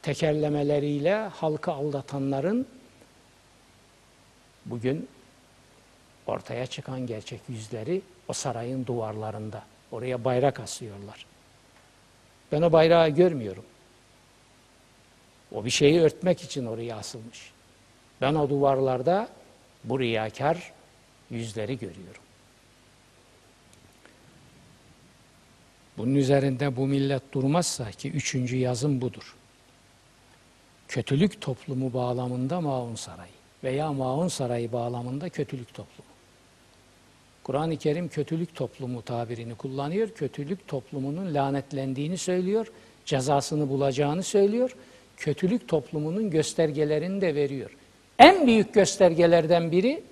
tekerlemeleriyle 0.02 1.14
halkı 1.14 1.73
aldatanların 1.73 2.67
bugün 4.67 5.09
ortaya 6.26 6.67
çıkan 6.67 7.07
gerçek 7.07 7.40
yüzleri 7.49 8.02
o 8.28 8.33
sarayın 8.33 8.87
duvarlarında. 8.87 9.64
Oraya 9.93 10.25
bayrak 10.25 10.61
asıyorlar. 10.61 11.26
Ben 12.52 12.62
o 12.62 12.73
bayrağı 12.73 13.09
görmüyorum. 13.09 13.64
O 15.52 15.64
bir 15.64 15.71
şeyi 15.71 16.00
örtmek 16.00 16.43
için 16.43 16.67
oraya 16.67 16.97
asılmış. 16.97 17.52
Ben 18.21 18.35
o 18.35 18.50
duvarlarda 18.50 19.28
bu 19.85 20.00
riyakar 20.00 20.73
yüzleri 21.31 21.78
görüyorum. 21.78 22.23
Bunun 25.99 26.14
üzerinde 26.14 26.76
bu 26.76 26.87
millet 26.87 27.33
durmazsa 27.33 27.90
ki 27.90 28.11
üçüncü 28.11 28.57
yazım 28.57 29.00
budur. 29.00 29.38
Kötülük 30.88 31.40
toplumu 31.40 31.92
bağlamında 31.92 32.61
Maun 32.61 32.95
Sarayı 32.95 33.33
veya 33.64 33.92
Maun 33.92 34.28
Sarayı 34.28 34.73
bağlamında 34.73 35.28
kötülük 35.28 35.75
toplumu. 35.75 36.09
Kur'an-ı 37.45 37.76
Kerim 37.76 38.09
kötülük 38.09 38.54
toplumu 38.54 39.02
tabirini 39.02 39.54
kullanıyor. 39.54 40.09
Kötülük 40.09 40.68
toplumunun 40.68 41.35
lanetlendiğini 41.35 42.18
söylüyor. 42.18 42.66
Cezasını 43.04 43.68
bulacağını 43.68 44.23
söylüyor. 44.23 44.76
Kötülük 45.16 45.68
toplumunun 45.68 46.30
göstergelerini 46.30 47.21
de 47.21 47.35
veriyor. 47.35 47.71
En 48.18 48.47
büyük 48.47 48.75
göstergelerden 48.75 49.73
biri 49.73 50.02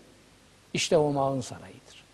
işte 0.74 0.96
o 0.96 1.12
Maun 1.12 1.40
Sarayı'dır. 1.40 2.04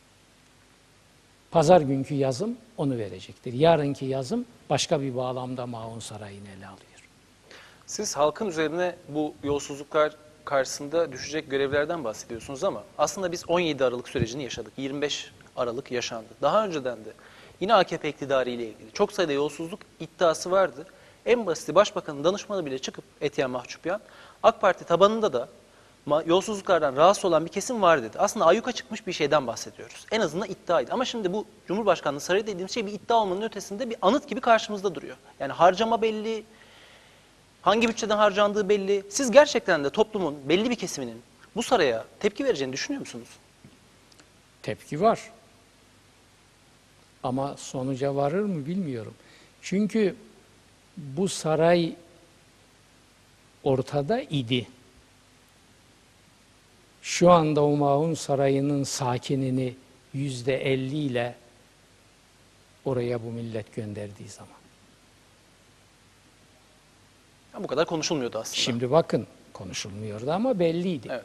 Pazar 1.50 1.81
günkü 1.81 2.14
yazım 2.14 2.57
onu 2.76 2.99
verecektir. 2.99 3.52
Yarınki 3.52 4.04
yazım 4.04 4.45
başka 4.71 5.00
bir 5.00 5.16
bağlamda 5.16 5.66
Maun 5.66 6.00
Sarayı'nı 6.00 6.49
ele 6.59 6.66
alıyor. 6.66 6.92
Siz 7.87 8.17
halkın 8.17 8.47
üzerine 8.47 8.97
bu 9.09 9.35
yolsuzluklar 9.42 10.16
karşısında 10.45 11.12
düşecek 11.12 11.51
görevlerden 11.51 12.05
bahsediyorsunuz 12.05 12.64
ama 12.64 12.85
aslında 12.99 13.33
biz 13.33 13.49
17 13.49 13.85
Aralık 13.85 14.09
sürecini 14.09 14.42
yaşadık. 14.42 14.73
25 14.77 15.33
Aralık 15.57 15.92
yaşandı. 15.92 16.29
Daha 16.42 16.64
önceden 16.64 17.05
de 17.05 17.12
yine 17.61 17.75
AKP 17.75 18.09
iktidarı 18.09 18.51
ile 18.51 18.64
ilgili 18.64 18.92
çok 18.92 19.12
sayıda 19.12 19.33
yolsuzluk 19.33 19.81
iddiası 20.01 20.51
vardı. 20.51 20.87
En 21.27 21.47
basiti 21.47 21.75
başbakanın 21.75 22.25
danışmanı 22.25 22.66
bile 22.66 22.79
çıkıp 22.79 23.05
Etiyen 23.21 23.51
Mahçupyan 23.51 24.01
AK 24.42 24.61
Parti 24.61 24.85
tabanında 24.85 25.33
da 25.33 25.49
yolsuzluklardan 26.27 26.97
rahatsız 26.97 27.25
olan 27.25 27.45
bir 27.45 27.51
kesim 27.51 27.83
var 27.83 28.03
dedi. 28.03 28.18
Aslında 28.18 28.47
ayyuka 28.47 28.73
çıkmış 28.73 29.07
bir 29.07 29.12
şeyden 29.12 29.47
bahsediyoruz. 29.47 30.07
En 30.12 30.21
azından 30.21 30.49
iddiaydı. 30.49 30.92
Ama 30.92 31.05
şimdi 31.05 31.33
bu 31.33 31.47
Cumhurbaşkanlığı 31.66 32.21
sarayı 32.21 32.47
dediğimiz 32.47 32.75
şey 32.75 32.87
bir 32.87 32.92
iddia 32.92 33.16
olmanın 33.16 33.42
ötesinde 33.42 33.90
bir 33.90 33.97
anıt 34.03 34.29
gibi 34.29 34.40
karşımızda 34.40 34.95
duruyor. 34.95 35.16
Yani 35.40 35.53
harcama 35.53 36.03
belli, 36.03 36.45
hangi 37.62 37.88
bütçeden 37.88 38.16
harcandığı 38.16 38.68
belli. 38.68 39.05
Siz 39.09 39.31
gerçekten 39.31 39.85
de 39.85 39.90
toplumun 39.90 40.48
belli 40.48 40.70
bir 40.70 40.77
kesiminin 40.77 41.22
bu 41.57 41.62
saraya 41.62 42.05
tepki 42.20 42.44
vereceğini 42.44 42.72
düşünüyor 42.72 43.01
musunuz? 43.01 43.29
Tepki 44.62 45.01
var. 45.01 45.31
Ama 47.22 47.57
sonuca 47.57 48.14
varır 48.14 48.44
mı 48.44 48.66
bilmiyorum. 48.66 49.14
Çünkü 49.62 50.16
bu 50.96 51.29
saray 51.29 51.96
ortada 53.64 54.20
idi. 54.20 54.68
Şu 57.03 57.31
anda 57.31 57.64
Umaun 57.64 58.14
Sarayı'nın 58.14 58.85
sakinini 58.85 59.75
yüzde 60.14 60.72
elli 60.72 60.96
ile 60.96 61.35
oraya 62.85 63.22
bu 63.22 63.31
millet 63.31 63.75
gönderdiği 63.75 64.29
zaman. 64.29 64.62
Ya 67.55 67.62
bu 67.62 67.67
kadar 67.67 67.87
konuşulmuyordu 67.87 68.38
aslında. 68.38 68.57
Şimdi 68.57 68.91
bakın 68.91 69.27
konuşulmuyordu 69.53 70.33
ama 70.33 70.59
belliydi. 70.59 71.09
Evet. 71.11 71.25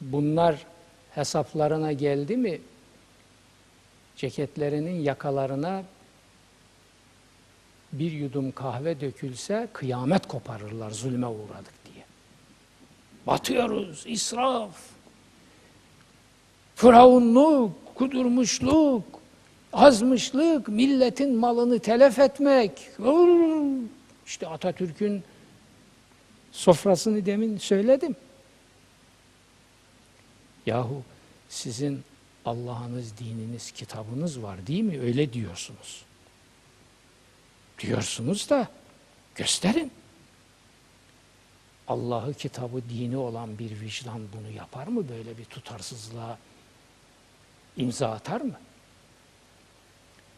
Bunlar 0.00 0.66
hesaplarına 1.10 1.92
geldi 1.92 2.36
mi 2.36 2.60
ceketlerinin 4.16 5.00
yakalarına 5.00 5.82
bir 7.92 8.12
yudum 8.12 8.52
kahve 8.52 9.00
dökülse 9.00 9.68
kıyamet 9.72 10.28
koparırlar 10.28 10.90
zulme 10.90 11.26
uğradık 11.26 11.74
diye. 11.92 12.04
Batıyoruz, 13.26 14.04
israf, 14.06 14.76
firavunluk, 16.74 17.94
kudurmuşluk, 17.94 19.04
azmışlık, 19.72 20.68
milletin 20.68 21.36
malını 21.36 21.78
telef 21.78 22.18
etmek. 22.18 22.88
İşte 24.26 24.48
Atatürk'ün 24.48 25.24
sofrasını 26.52 27.26
demin 27.26 27.58
söyledim. 27.58 28.16
Yahu 30.66 31.02
sizin 31.48 32.04
Allah'ınız, 32.44 33.18
dininiz, 33.18 33.70
kitabınız 33.70 34.42
var 34.42 34.66
değil 34.66 34.82
mi? 34.82 35.00
Öyle 35.00 35.32
diyorsunuz. 35.32 36.04
Diyorsunuz 37.78 38.50
da 38.50 38.68
gösterin. 39.34 39.92
Allah'ı, 41.88 42.34
kitabı, 42.34 42.82
dini 42.88 43.16
olan 43.16 43.58
bir 43.58 43.80
vicdan 43.80 44.20
bunu 44.36 44.50
yapar 44.50 44.86
mı? 44.86 45.08
Böyle 45.08 45.38
bir 45.38 45.44
tutarsızlığa 45.44 46.38
imza 47.76 48.10
atar 48.10 48.40
mı? 48.40 48.60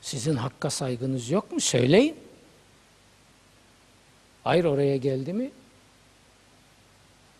Sizin 0.00 0.36
hakka 0.36 0.70
saygınız 0.70 1.30
yok 1.30 1.52
mu? 1.52 1.60
Söyleyin. 1.60 2.16
Hayır 4.44 4.64
oraya 4.64 4.96
geldi 4.96 5.32
mi? 5.32 5.50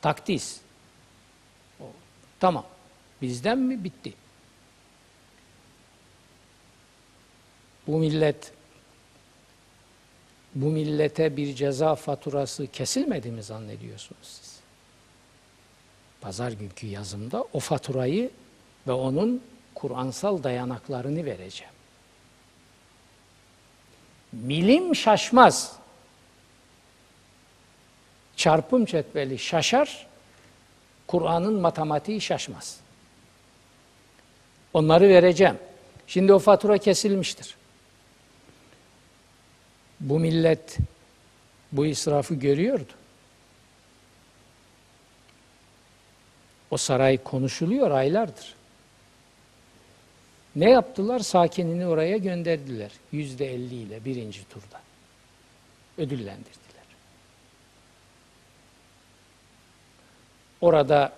Takdis. 0.05 0.61
O, 1.81 1.85
tamam. 2.41 2.67
Bizden 3.23 3.59
mi? 3.59 3.85
Bitti. 3.85 4.13
Bu 7.87 7.99
millet 7.99 8.53
bu 10.55 10.67
millete 10.67 11.37
bir 11.37 11.55
ceza 11.55 11.95
faturası 11.95 12.67
kesilmedi 12.67 13.31
mi 13.31 13.43
zannediyorsunuz 13.43 14.41
siz? 14.43 14.61
Pazar 16.21 16.53
günkü 16.53 16.87
yazımda 16.87 17.45
o 17.53 17.61
faturayı 17.61 18.31
ve 18.87 18.93
onun 18.93 19.43
Kur'ansal 19.75 20.43
dayanaklarını 20.43 21.25
vereceğim. 21.25 21.75
Milim 24.33 24.97
şaşmaz. 24.97 25.84
Çarpım 28.37 28.85
cetveli 28.85 29.39
şaşar, 29.39 30.07
Kur'an'ın 31.07 31.55
matematiği 31.61 32.21
şaşmaz. 32.21 32.81
Onları 34.73 35.09
vereceğim. 35.09 35.59
Şimdi 36.07 36.33
o 36.33 36.39
fatura 36.39 36.79
kesilmiştir. 36.79 37.57
Bu 40.01 40.19
millet 40.19 40.79
bu 41.73 41.87
israfı 41.87 42.35
görüyordu. 42.35 42.93
O 46.71 46.77
saray 46.77 47.19
konuşuluyor 47.23 47.91
aylardır. 47.91 48.55
Ne 50.57 50.71
yaptılar? 50.71 51.19
Sakinini 51.19 51.87
oraya 51.87 52.17
gönderdiler. 52.17 52.91
Yüzde 53.13 53.55
elli 53.55 53.75
ile 53.75 54.05
birinci 54.05 54.49
turda. 54.49 54.81
Ödüllendirdiler. 55.99 56.64
Orada 60.65 61.13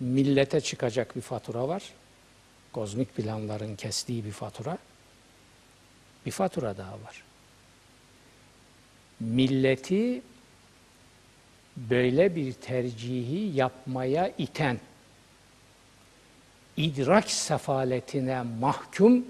millete 0.00 0.60
çıkacak 0.60 1.16
bir 1.16 1.20
fatura 1.20 1.68
var. 1.68 1.82
Kozmik 2.72 3.16
planların 3.16 3.76
kestiği 3.76 4.24
bir 4.24 4.32
fatura. 4.32 4.78
Bir 6.26 6.30
fatura 6.30 6.76
daha 6.76 6.92
var. 6.92 7.24
Milleti 9.20 10.22
böyle 11.76 12.36
bir 12.36 12.52
tercihi 12.52 13.56
yapmaya 13.56 14.28
iten, 14.38 14.80
idrak 16.76 17.30
sefaletine 17.30 18.42
mahkum 18.42 19.24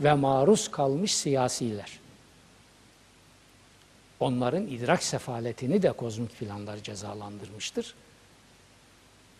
ve 0.00 0.14
maruz 0.14 0.70
kalmış 0.70 1.14
siyasiler. 1.14 1.98
Onların 4.20 4.66
idrak 4.66 5.02
sefaletini 5.02 5.82
de 5.82 5.92
kozmik 5.92 6.38
planlar 6.38 6.76
cezalandırmıştır. 6.82 7.94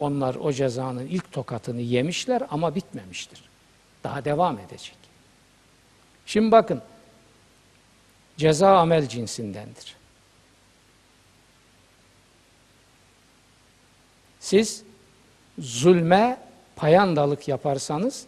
Onlar 0.01 0.35
o 0.35 0.53
cezanın 0.53 1.07
ilk 1.07 1.33
tokatını 1.33 1.81
yemişler 1.81 2.43
ama 2.51 2.75
bitmemiştir. 2.75 3.43
Daha 4.05 4.25
devam 4.25 4.59
edecek. 4.59 4.97
Şimdi 6.27 6.53
bakın, 6.53 6.83
ceza 8.37 8.79
amel 8.79 9.09
cinsindendir. 9.09 9.97
Siz 14.41 14.83
zulme 15.59 16.39
payandalık 16.77 17.49
yaparsanız 17.49 18.27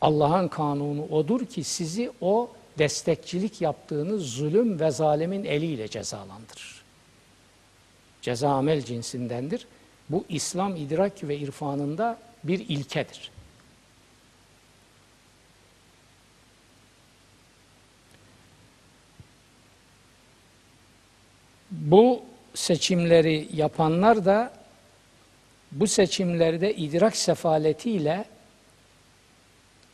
Allah'ın 0.00 0.48
kanunu 0.48 1.04
odur 1.04 1.46
ki 1.46 1.64
sizi 1.64 2.12
o 2.20 2.50
destekçilik 2.78 3.60
yaptığınız 3.60 4.22
zulüm 4.22 4.80
ve 4.80 4.90
zalimin 4.90 5.44
eliyle 5.44 5.88
cezalandırır. 5.88 6.82
Ceza 8.22 8.50
amel 8.50 8.84
cinsindendir. 8.84 9.66
Bu 10.10 10.24
İslam 10.28 10.76
idrak 10.76 11.24
ve 11.24 11.36
irfanında 11.36 12.18
bir 12.44 12.68
ilkedir. 12.68 13.30
Bu 21.70 22.22
seçimleri 22.54 23.48
yapanlar 23.54 24.24
da 24.24 24.52
bu 25.72 25.86
seçimlerde 25.86 26.74
idrak 26.74 27.16
sefaletiyle 27.16 28.24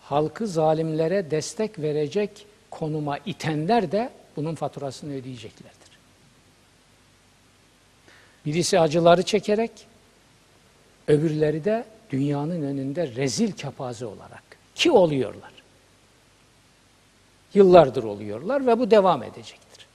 halkı 0.00 0.46
zalimlere 0.46 1.30
destek 1.30 1.78
verecek 1.78 2.46
konuma 2.70 3.18
itenler 3.18 3.92
de 3.92 4.10
bunun 4.36 4.54
faturasını 4.54 5.12
ödeyeceklerdir. 5.14 5.76
Birisi 8.46 8.80
acıları 8.80 9.22
çekerek, 9.22 9.70
öbürleri 11.08 11.64
de 11.64 11.84
dünyanın 12.10 12.62
önünde 12.62 13.14
rezil 13.16 13.52
kepaze 13.52 14.06
olarak 14.06 14.42
ki 14.74 14.90
oluyorlar. 14.90 15.52
Yıllardır 17.54 18.04
oluyorlar 18.04 18.66
ve 18.66 18.78
bu 18.78 18.90
devam 18.90 19.22
edecektir. 19.22 19.86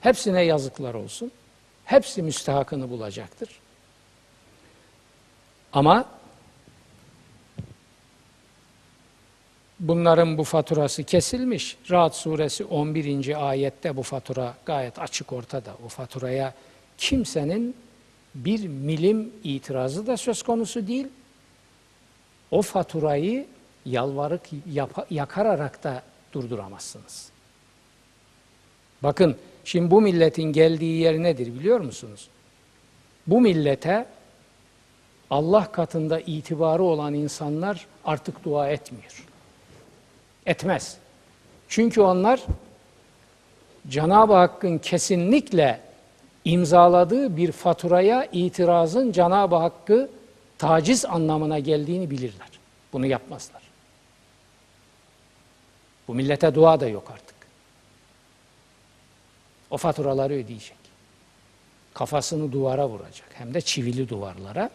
Hepsine 0.00 0.42
yazıklar 0.42 0.94
olsun. 0.94 1.32
Hepsi 1.84 2.22
müstehakını 2.22 2.90
bulacaktır. 2.90 3.48
Ama 5.72 6.04
bunların 9.80 10.38
bu 10.38 10.44
faturası 10.44 11.04
kesilmiş. 11.04 11.76
Rahat 11.90 12.16
suresi 12.16 12.64
11. 12.64 13.48
ayette 13.48 13.96
bu 13.96 14.02
fatura 14.02 14.54
gayet 14.66 14.98
açık 14.98 15.32
ortada. 15.32 15.76
O 15.86 15.88
faturaya 15.88 16.54
kimsenin 16.98 17.76
bir 18.34 18.68
milim 18.68 19.32
itirazı 19.44 20.06
da 20.06 20.16
söz 20.16 20.42
konusu 20.42 20.86
değil. 20.86 21.06
O 22.50 22.62
faturayı 22.62 23.46
yalvarık 23.86 24.42
yap- 24.72 25.06
yakararak 25.10 25.84
da 25.84 26.02
durduramazsınız. 26.32 27.28
Bakın 29.02 29.36
şimdi 29.64 29.90
bu 29.90 30.00
milletin 30.00 30.52
geldiği 30.52 31.00
yer 31.00 31.18
nedir 31.22 31.46
biliyor 31.46 31.80
musunuz? 31.80 32.28
Bu 33.26 33.40
millete 33.40 34.06
Allah 35.30 35.72
katında 35.72 36.20
itibarı 36.20 36.82
olan 36.82 37.14
insanlar 37.14 37.86
artık 38.04 38.44
dua 38.44 38.68
etmiyor. 38.70 39.24
Etmez. 40.46 40.96
Çünkü 41.68 42.00
onlar 42.00 42.40
Cenab-ı 43.88 44.34
Hakk'ın 44.34 44.78
kesinlikle 44.78 45.80
imzaladığı 46.44 47.36
bir 47.36 47.52
faturaya 47.52 48.28
itirazın 48.32 49.12
Cenab-ı 49.12 49.56
Hakk'ı 49.56 50.10
taciz 50.58 51.04
anlamına 51.04 51.58
geldiğini 51.58 52.10
bilirler. 52.10 52.48
Bunu 52.92 53.06
yapmazlar. 53.06 53.62
Bu 56.08 56.14
millete 56.14 56.54
dua 56.54 56.80
da 56.80 56.88
yok 56.88 57.10
artık. 57.14 57.34
O 59.70 59.76
faturaları 59.76 60.32
ödeyecek. 60.32 60.76
Kafasını 61.94 62.52
duvara 62.52 62.88
vuracak. 62.88 63.28
Hem 63.34 63.54
de 63.54 63.60
çivili 63.60 64.08
duvarlara. 64.08 64.70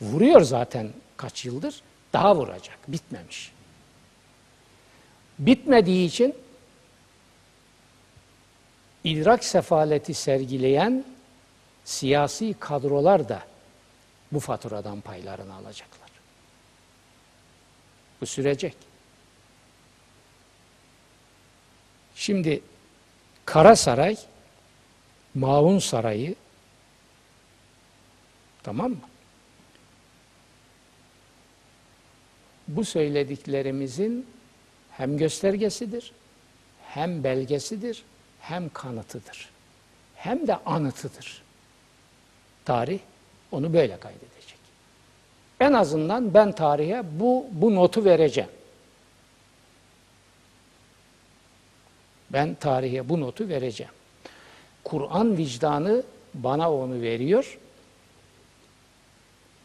Vuruyor 0.00 0.40
zaten 0.40 0.88
kaç 1.16 1.44
yıldır. 1.44 1.82
Daha 2.12 2.36
vuracak. 2.36 2.78
Bitmemiş. 2.88 3.53
Bitmediği 5.38 6.08
için 6.08 6.34
idrak 9.04 9.44
sefaleti 9.44 10.14
sergileyen 10.14 11.04
siyasi 11.84 12.54
kadrolar 12.60 13.28
da 13.28 13.42
bu 14.32 14.40
faturadan 14.40 15.00
paylarını 15.00 15.54
alacaklar. 15.54 16.10
Bu 18.20 18.26
sürecek. 18.26 18.76
Şimdi 22.14 22.62
Kara 23.44 23.76
Saray, 23.76 24.16
Maun 25.34 25.78
Sarayı, 25.78 26.34
tamam 28.62 28.90
mı? 28.90 29.00
Bu 32.68 32.84
söylediklerimizin 32.84 34.26
hem 34.96 35.18
göstergesidir, 35.18 36.12
hem 36.86 37.24
belgesidir, 37.24 38.04
hem 38.40 38.68
kanıtıdır. 38.68 39.50
Hem 40.14 40.46
de 40.46 40.56
anıtıdır. 40.56 41.42
Tarih 42.64 42.98
onu 43.52 43.72
böyle 43.72 43.96
kaydedecek. 43.96 44.58
En 45.60 45.72
azından 45.72 46.34
ben 46.34 46.52
tarihe 46.52 47.02
bu, 47.20 47.46
bu 47.52 47.74
notu 47.74 48.04
vereceğim. 48.04 48.50
Ben 52.30 52.54
tarihe 52.54 53.08
bu 53.08 53.20
notu 53.20 53.48
vereceğim. 53.48 53.92
Kur'an 54.84 55.36
vicdanı 55.36 56.02
bana 56.34 56.72
onu 56.72 57.02
veriyor. 57.02 57.58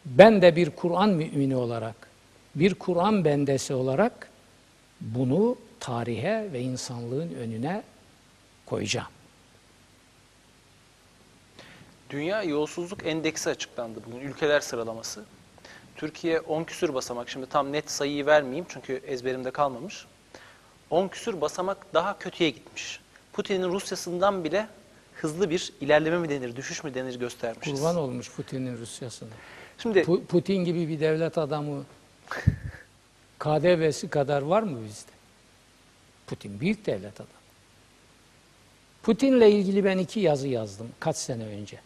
Ben 0.06 0.42
de 0.42 0.56
bir 0.56 0.70
Kur'an 0.70 1.10
mümini 1.10 1.56
olarak, 1.56 1.96
bir 2.56 2.74
Kur'an 2.74 3.26
bendesi 3.26 3.74
olarak 3.74 4.30
bunu 5.02 5.56
tarihe 5.80 6.50
ve 6.54 6.62
insanlığın 6.62 7.34
önüne 7.34 7.84
koyacağım. 8.66 9.08
Dünya 12.10 12.44
Yolsuzluk 12.44 13.06
Endeksi 13.06 13.50
açıklandı 13.50 14.00
bugün. 14.06 14.20
Ülkeler 14.20 14.60
sıralaması. 14.60 15.24
Türkiye 15.96 16.40
10 16.40 16.64
küsür 16.64 16.94
basamak. 16.94 17.30
Şimdi 17.30 17.46
tam 17.46 17.72
net 17.72 17.92
sayıyı 17.92 18.26
vermeyeyim 18.26 18.66
çünkü 18.70 19.02
ezberimde 19.08 19.52
kalmamış. 19.52 20.06
10 20.90 21.08
küsür 21.08 21.42
basamak 21.42 21.94
daha 21.94 22.20
kötüye 22.20 22.50
gitmiş. 22.50 23.00
Putin'in 23.34 23.70
Rusya'sından 23.70 24.44
bile 24.44 24.68
hızlı 25.16 25.50
bir 25.50 25.74
ilerleme 25.82 26.18
mi 26.18 26.30
denir, 26.30 26.56
düşüş 26.56 26.84
mü 26.84 26.94
denir 26.94 27.20
göstermişiz. 27.20 27.74
Kurban 27.80 27.96
olmuş 27.96 28.32
Putin'in 28.32 28.78
Rusya'sına. 28.78 29.30
Şimdi 29.78 30.00
Pu- 30.00 30.26
Putin 30.26 30.56
gibi 30.66 30.88
bir 30.88 31.00
devlet 31.00 31.38
adamı 31.38 31.84
KDV'si 33.40 34.10
kadar 34.10 34.42
var 34.42 34.64
mı 34.64 34.80
bizde? 34.86 35.12
Putin 36.28 36.60
büyük 36.60 36.86
devlet 36.86 37.22
adam. 37.22 37.40
Putin'le 39.04 39.42
ilgili 39.42 39.86
ben 39.86 39.98
iki 39.98 40.20
yazı 40.20 40.48
yazdım 40.48 40.90
kaç 41.00 41.16
sene 41.16 41.44
önce. 41.44 41.80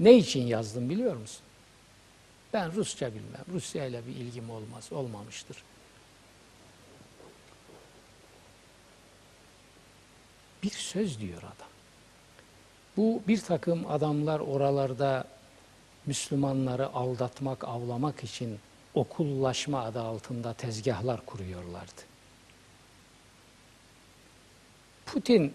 Ne 0.00 0.14
için 0.16 0.46
yazdım 0.46 0.90
biliyor 0.90 1.16
musun? 1.16 1.42
Ben 2.52 2.74
Rusça 2.74 3.06
bilmem. 3.06 3.44
Rusya 3.52 3.86
ile 3.86 4.06
bir 4.06 4.16
ilgim 4.16 4.50
olmaz, 4.50 4.92
olmamıştır. 4.92 5.56
Bir 10.62 10.70
söz 10.70 11.20
diyor 11.20 11.38
adam. 11.38 11.68
Bu 12.96 13.22
bir 13.28 13.40
takım 13.40 13.90
adamlar 13.90 14.40
oralarda 14.40 15.24
Müslümanları 16.06 16.86
aldatmak, 16.86 17.64
avlamak 17.64 18.24
için 18.24 18.58
okullaşma 18.94 19.82
adı 19.82 20.00
altında 20.00 20.52
tezgahlar 20.52 21.26
kuruyorlardı. 21.26 22.00
Putin 25.06 25.54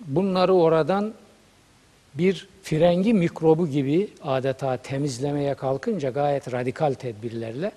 bunları 0.00 0.54
oradan 0.54 1.14
bir 2.14 2.48
frengi 2.62 3.14
mikrobu 3.14 3.68
gibi 3.68 4.10
adeta 4.22 4.76
temizlemeye 4.76 5.54
kalkınca 5.54 6.10
gayet 6.10 6.52
radikal 6.52 6.94
tedbirlerle 6.94 7.72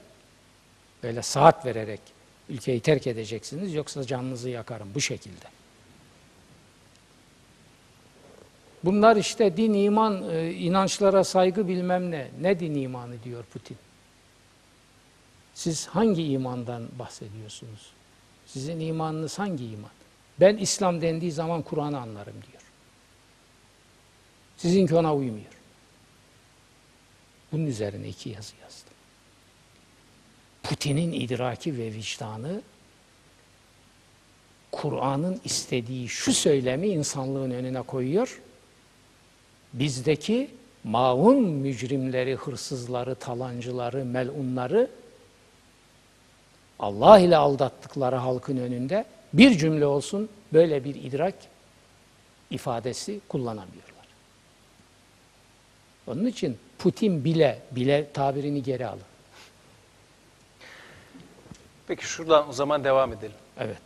böyle 1.03 1.21
saat 1.21 1.65
vererek 1.65 2.01
ülkeyi 2.49 2.79
terk 2.79 3.07
edeceksiniz 3.07 3.73
yoksa 3.73 4.03
canınızı 4.03 4.49
yakarım 4.49 4.87
bu 4.95 5.01
şekilde. 5.01 5.45
Bunlar 8.83 9.15
işte 9.15 9.57
din, 9.57 9.73
iman, 9.73 10.29
e, 10.31 10.51
inançlara 10.51 11.23
saygı 11.23 11.67
bilmem 11.67 12.11
ne. 12.11 12.27
Ne 12.41 12.59
din 12.59 12.75
imanı 12.75 13.23
diyor 13.23 13.43
Putin. 13.43 13.77
Siz 15.61 15.87
hangi 15.87 16.23
imandan 16.23 16.87
bahsediyorsunuz? 16.99 17.91
Sizin 18.45 18.79
imanınız 18.79 19.39
hangi 19.39 19.65
iman? 19.65 19.91
Ben 20.39 20.57
İslam 20.57 21.01
dendiği 21.01 21.31
zaman 21.31 21.61
Kur'an'ı 21.61 21.99
anlarım 21.99 22.33
diyor. 22.33 22.63
Sizinki 24.57 24.95
ona 24.95 25.15
uymuyor. 25.15 25.51
Bunun 27.51 27.65
üzerine 27.65 28.07
iki 28.07 28.29
yazı 28.29 28.53
yazdım. 28.61 28.93
Putin'in 30.63 31.11
idraki 31.11 31.77
ve 31.77 31.93
vicdanı 31.93 32.61
Kur'an'ın 34.71 35.41
istediği 35.43 36.09
şu 36.09 36.33
söylemi 36.33 36.87
insanlığın 36.87 37.51
önüne 37.51 37.81
koyuyor. 37.81 38.41
Bizdeki 39.73 40.51
maun 40.83 41.43
mücrimleri, 41.43 42.35
hırsızları, 42.35 43.15
talancıları, 43.15 44.05
melunları 44.05 45.00
Allah 46.81 47.19
ile 47.19 47.37
aldattıkları 47.37 48.15
halkın 48.15 48.57
önünde 48.57 49.05
bir 49.33 49.57
cümle 49.57 49.85
olsun 49.85 50.29
böyle 50.53 50.83
bir 50.83 50.95
idrak 50.95 51.33
ifadesi 52.49 53.21
kullanamıyorlar. 53.29 54.07
Onun 56.07 56.25
için 56.25 56.57
Putin 56.79 57.23
bile, 57.23 57.61
bile 57.71 58.11
tabirini 58.13 58.63
geri 58.63 58.87
alın. 58.87 59.01
Peki 61.87 62.05
şuradan 62.05 62.49
o 62.49 62.53
zaman 62.53 62.83
devam 62.83 63.13
edelim. 63.13 63.35
Evet. 63.57 63.81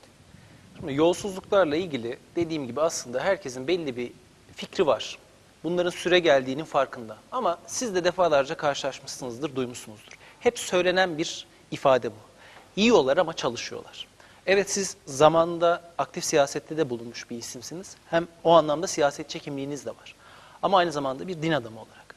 Şimdi 0.77 0.93
yolsuzluklarla 0.93 1.75
ilgili 1.75 2.17
dediğim 2.35 2.67
gibi 2.67 2.81
aslında 2.81 3.23
herkesin 3.23 3.67
belli 3.67 3.97
bir 3.97 4.11
fikri 4.55 4.87
var. 4.87 5.17
Bunların 5.63 5.89
süre 5.89 6.19
geldiğinin 6.19 6.63
farkında. 6.63 7.17
Ama 7.31 7.57
siz 7.67 7.95
de 7.95 8.03
defalarca 8.03 8.57
karşılaşmışsınızdır, 8.57 9.55
duymuşsunuzdur. 9.55 10.13
Hep 10.39 10.59
söylenen 10.59 11.17
bir 11.17 11.47
ifade 11.71 12.11
bu. 12.11 12.34
Yiyorlar 12.75 13.17
ama 13.17 13.33
çalışıyorlar. 13.33 14.07
Evet 14.47 14.69
siz 14.71 14.97
zamanında 15.05 15.81
aktif 15.97 16.23
siyasette 16.25 16.77
de 16.77 16.89
bulunmuş 16.89 17.29
bir 17.29 17.37
isimsiniz. 17.37 17.95
Hem 18.09 18.27
o 18.43 18.51
anlamda 18.51 18.87
siyasetçi 18.87 19.39
kimliğiniz 19.39 19.85
de 19.85 19.89
var. 19.89 20.15
Ama 20.61 20.77
aynı 20.77 20.91
zamanda 20.91 21.27
bir 21.27 21.41
din 21.41 21.51
adamı 21.51 21.79
olarak. 21.79 22.15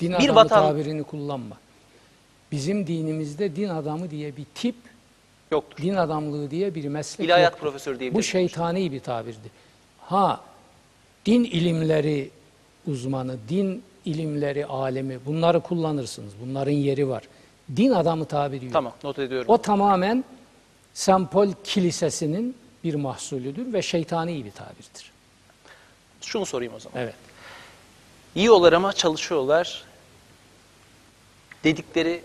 Din 0.00 0.08
Bir 0.10 0.14
adamı 0.24 0.34
vatan- 0.34 0.48
tabirini 0.72 1.04
kullanma. 1.04 1.56
Bizim 2.52 2.86
dinimizde 2.86 3.56
din 3.56 3.68
adamı 3.68 4.10
diye 4.10 4.36
bir 4.36 4.44
tip, 4.54 4.74
Yoktur. 5.50 5.84
din 5.84 5.94
adamlığı 5.94 6.50
diye 6.50 6.74
bir 6.74 6.88
meslek 6.88 7.26
İlahiyat 7.26 7.52
yoktur. 7.52 7.60
profesörü 7.68 7.98
diyebilir 8.00 8.14
Bu 8.14 8.18
miyim? 8.18 8.30
şeytani 8.30 8.92
bir 8.92 9.00
tabirdi. 9.00 9.50
Ha, 10.00 10.40
din 11.26 11.44
ilimleri 11.44 12.30
uzmanı, 12.86 13.36
din 13.48 13.82
ilimleri 14.04 14.66
alemi 14.66 15.18
bunları 15.26 15.60
kullanırsınız. 15.60 16.32
Bunların 16.46 16.72
yeri 16.72 17.08
var. 17.08 17.22
Din 17.76 17.90
adamı 17.90 18.24
tabiri 18.24 18.64
yok. 18.64 18.72
Tamam 18.72 18.92
not 19.04 19.18
ediyorum. 19.18 19.46
O 19.48 19.62
tamamen 19.62 20.24
Sempol 20.94 21.48
Kilisesi'nin 21.64 22.56
bir 22.84 22.94
mahsulüdür 22.94 23.72
ve 23.72 23.82
şeytani 23.82 24.44
bir 24.44 24.50
tabirdir. 24.50 25.12
Şunu 26.20 26.46
sorayım 26.46 26.74
o 26.74 26.80
zaman. 26.80 27.00
Evet. 27.02 27.14
Yiyorlar 28.34 28.72
ama 28.72 28.92
çalışıyorlar 28.92 29.84
dedikleri 31.64 32.22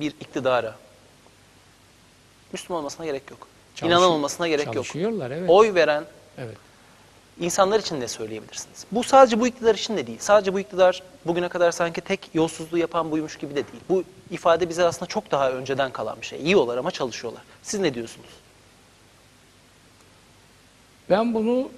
bir 0.00 0.10
iktidara 0.10 0.74
Müslüman 2.52 2.78
olmasına 2.80 3.06
gerek 3.06 3.30
yok. 3.30 3.48
İnanan 3.82 3.90
Çalışıyor- 3.94 4.10
olmasına 4.10 4.48
gerek 4.48 4.66
yok. 4.66 4.74
Çalışıyorlar 4.74 5.30
evet. 5.30 5.50
Oy 5.50 5.74
veren 5.74 6.04
Evet. 6.38 6.56
İnsanlar 7.40 7.80
için 7.80 8.00
de 8.00 8.08
söyleyebilirsiniz. 8.08 8.84
Bu 8.92 9.04
sadece 9.04 9.40
bu 9.40 9.46
iktidar 9.46 9.74
için 9.74 9.96
de 9.96 10.06
değil. 10.06 10.18
Sadece 10.20 10.54
bu 10.54 10.60
iktidar 10.60 11.02
bugüne 11.26 11.48
kadar 11.48 11.72
sanki 11.72 12.00
tek 12.00 12.30
yolsuzluğu 12.34 12.78
yapan 12.78 13.10
buymuş 13.10 13.38
gibi 13.38 13.50
de 13.50 13.54
değil. 13.54 13.82
Bu 13.88 14.04
ifade 14.30 14.68
bize 14.68 14.84
aslında 14.84 15.06
çok 15.06 15.30
daha 15.30 15.50
önceden 15.50 15.92
kalan 15.92 16.20
bir 16.20 16.26
şey. 16.26 16.42
Yiyorlar 16.42 16.76
ama 16.76 16.90
çalışıyorlar. 16.90 17.42
Siz 17.62 17.80
ne 17.80 17.94
diyorsunuz? 17.94 18.28
Ben 21.10 21.34
bunu 21.34 21.70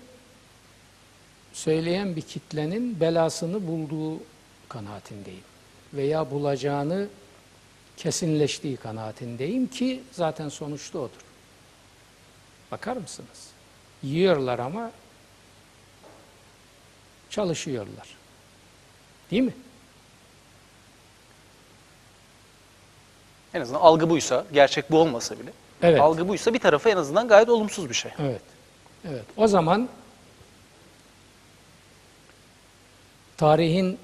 söyleyen 1.52 2.16
bir 2.16 2.22
kitlenin 2.22 3.00
belasını 3.00 3.66
bulduğu 3.66 4.20
kanaatindeyim. 4.68 5.44
Veya 5.94 6.30
bulacağını 6.30 7.08
kesinleştiği 7.96 8.76
kanaatindeyim 8.76 9.66
ki 9.66 10.02
zaten 10.12 10.48
sonuçta 10.48 10.98
odur. 10.98 11.20
Bakar 12.70 12.96
mısınız? 12.96 13.48
Yiyorlar 14.02 14.58
ama 14.58 14.90
çalışıyorlar. 17.38 18.08
Değil 19.30 19.42
mi? 19.42 19.54
En 23.54 23.60
azından 23.60 23.80
algı 23.80 24.10
buysa, 24.10 24.44
gerçek 24.52 24.90
bu 24.90 24.98
olmasa 24.98 25.38
bile. 25.38 25.52
Evet. 25.82 26.00
Algı 26.00 26.28
buysa 26.28 26.54
bir 26.54 26.58
tarafı 26.58 26.88
en 26.88 26.96
azından 26.96 27.28
gayet 27.28 27.48
olumsuz 27.48 27.88
bir 27.88 27.94
şey. 27.94 28.10
Evet. 28.18 28.42
Evet. 29.08 29.24
O 29.36 29.46
zaman 29.48 29.88
tarihin 33.36 33.98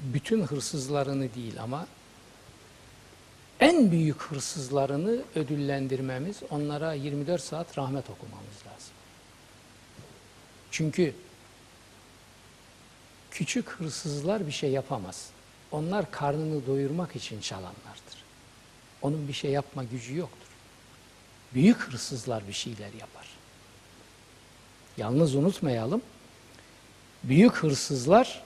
bütün 0.00 0.42
hırsızlarını 0.42 1.34
değil 1.34 1.62
ama 1.62 1.86
en 3.60 3.90
büyük 3.90 4.22
hırsızlarını 4.22 5.22
ödüllendirmemiz, 5.34 6.36
onlara 6.50 6.92
24 6.92 7.42
saat 7.42 7.78
rahmet 7.78 8.10
okumamız 8.10 8.66
lazım. 8.66 8.93
Çünkü 10.74 11.14
küçük 13.30 13.68
hırsızlar 13.68 14.46
bir 14.46 14.52
şey 14.52 14.70
yapamaz. 14.70 15.30
Onlar 15.72 16.10
karnını 16.10 16.66
doyurmak 16.66 17.16
için 17.16 17.40
çalanlardır. 17.40 18.24
Onun 19.02 19.28
bir 19.28 19.32
şey 19.32 19.50
yapma 19.50 19.84
gücü 19.84 20.16
yoktur. 20.16 20.48
Büyük 21.54 21.76
hırsızlar 21.76 22.48
bir 22.48 22.52
şeyler 22.52 22.92
yapar. 22.92 23.28
Yalnız 24.96 25.34
unutmayalım, 25.34 26.02
büyük 27.24 27.56
hırsızlar 27.56 28.42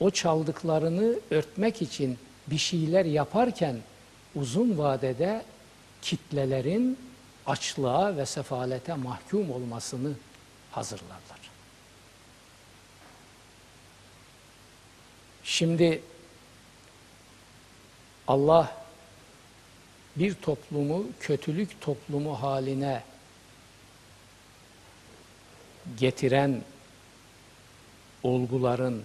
o 0.00 0.10
çaldıklarını 0.10 1.14
örtmek 1.30 1.82
için 1.82 2.18
bir 2.46 2.58
şeyler 2.58 3.04
yaparken 3.04 3.76
uzun 4.34 4.78
vadede 4.78 5.44
kitlelerin 6.02 6.98
açlığa 7.46 8.16
ve 8.16 8.26
sefalete 8.26 8.94
mahkum 8.94 9.50
olmasını 9.50 10.12
hazırlarlar. 10.70 11.38
Şimdi 15.44 16.02
Allah 18.26 18.76
bir 20.16 20.34
toplumu 20.34 21.06
kötülük 21.20 21.80
toplumu 21.80 22.42
haline 22.42 23.02
getiren 25.98 26.62
olguların 28.22 29.04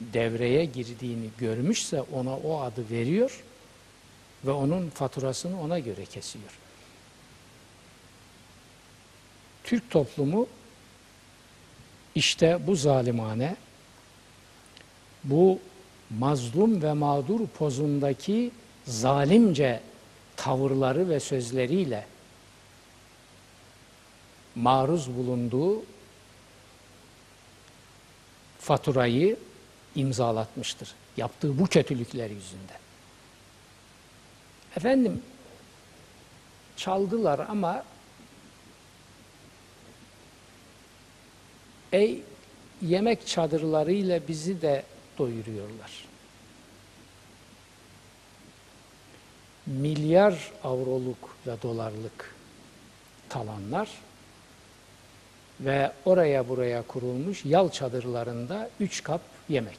devreye 0.00 0.64
girdiğini 0.64 1.30
görmüşse 1.38 2.02
ona 2.02 2.36
o 2.36 2.60
adı 2.60 2.90
veriyor 2.90 3.42
ve 4.44 4.50
onun 4.50 4.90
faturasını 4.90 5.62
ona 5.62 5.78
göre 5.78 6.04
kesiyor. 6.04 6.58
Türk 9.64 9.90
toplumu 9.90 10.48
işte 12.14 12.58
bu 12.66 12.76
zalimane, 12.76 13.56
bu 15.24 15.58
mazlum 16.18 16.82
ve 16.82 16.92
mağdur 16.92 17.46
pozundaki 17.46 18.50
zalimce 18.84 19.80
tavırları 20.36 21.08
ve 21.08 21.20
sözleriyle 21.20 22.06
maruz 24.54 25.16
bulunduğu 25.16 25.82
faturayı 28.60 29.36
imzalatmıştır. 29.94 30.94
Yaptığı 31.16 31.58
bu 31.58 31.66
kötülükler 31.66 32.30
yüzünden. 32.30 32.82
Efendim 34.76 35.22
çaldılar 36.76 37.38
ama 37.38 37.84
ey 41.92 42.22
yemek 42.82 43.26
çadırlarıyla 43.26 44.20
bizi 44.28 44.62
de 44.62 44.82
doyuruyorlar. 45.18 46.04
Milyar 49.66 50.52
avroluk 50.64 51.36
ve 51.46 51.62
dolarlık 51.62 52.34
talanlar 53.28 53.88
ve 55.60 55.92
oraya 56.04 56.48
buraya 56.48 56.82
kurulmuş 56.82 57.44
yal 57.44 57.68
çadırlarında 57.68 58.70
üç 58.80 59.02
kap 59.02 59.20
yemek. 59.48 59.78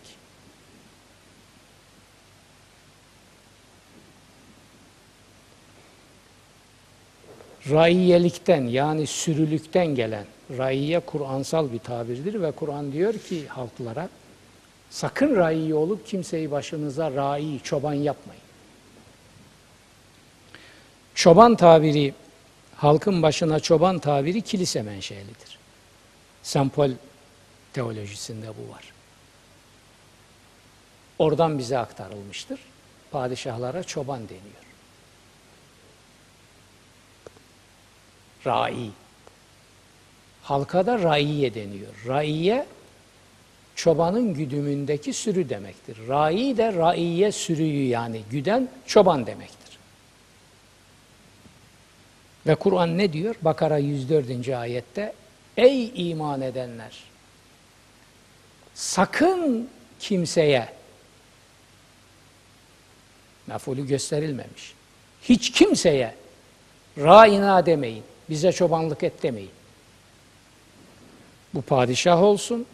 Raiyelikten 7.69 8.61
yani 8.67 9.07
sürülükten 9.07 9.87
gelen 9.87 10.25
raiye 10.49 10.99
Kur'ansal 10.99 11.71
bir 11.71 11.79
tabirdir 11.79 12.41
ve 12.41 12.51
Kur'an 12.51 12.91
diyor 12.91 13.13
ki 13.13 13.47
halklara 13.47 14.09
sakın 14.89 15.35
raiye 15.35 15.75
olup 15.75 16.07
kimseyi 16.07 16.51
başınıza 16.51 17.11
rai, 17.11 17.59
çoban 17.63 17.93
yapmayın. 17.93 18.43
Çoban 21.15 21.55
tabiri, 21.55 22.13
halkın 22.75 23.21
başına 23.21 23.59
çoban 23.59 23.99
tabiri 23.99 24.41
kilise 24.41 24.81
menşelidir. 24.81 25.57
Sempol 26.43 26.91
teolojisinde 27.73 28.47
bu 28.47 28.73
var. 28.73 28.93
Oradan 31.19 31.59
bize 31.59 31.77
aktarılmıştır. 31.77 32.59
Padişahlara 33.11 33.83
çoban 33.83 34.21
deniyor. 34.29 34.63
Rai. 38.45 38.89
Halka 40.43 40.85
da 40.85 40.99
raiye 41.03 41.53
deniyor. 41.53 41.93
Raiye 42.07 42.65
çobanın 43.75 44.33
güdümündeki 44.33 45.13
sürü 45.13 45.49
demektir. 45.49 45.97
Rai 46.07 46.57
de 46.57 46.73
raiye 46.73 47.31
sürüyü 47.31 47.87
yani 47.87 48.21
güden 48.31 48.69
çoban 48.87 49.25
demektir. 49.25 49.77
Ve 52.47 52.55
Kur'an 52.55 52.97
ne 52.97 53.13
diyor? 53.13 53.35
Bakara 53.41 53.77
104. 53.77 54.49
ayette 54.49 55.13
Ey 55.57 56.09
iman 56.09 56.41
edenler! 56.41 57.03
Sakın 58.73 59.69
kimseye 59.99 60.69
mefulü 63.47 63.87
gösterilmemiş. 63.87 64.73
Hiç 65.21 65.51
kimseye 65.51 66.15
raina 66.97 67.65
demeyin. 67.65 68.03
Bize 68.29 68.51
çobanlık 68.51 69.03
et 69.03 69.23
demeyin. 69.23 69.51
Bu 71.53 71.61
padişah 71.61 72.23
olsun, 72.23 72.65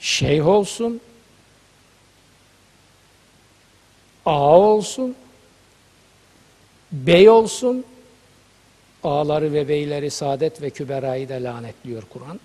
şeyh 0.00 0.46
olsun, 0.46 1.00
ağa 4.26 4.58
olsun, 4.58 5.16
bey 6.92 7.28
olsun, 7.28 7.84
ağaları 9.04 9.52
ve 9.52 9.68
beyleri 9.68 10.10
saadet 10.10 10.62
ve 10.62 10.70
küberayı 10.70 11.28
da 11.28 11.34
lanetliyor 11.34 12.02
Kur'an. 12.02 12.40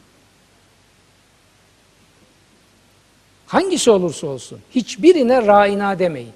Hangisi 3.47 3.91
olursa 3.91 4.27
olsun 4.27 4.61
hiçbirine 4.75 5.47
raina 5.47 5.99
demeyin. 5.99 6.33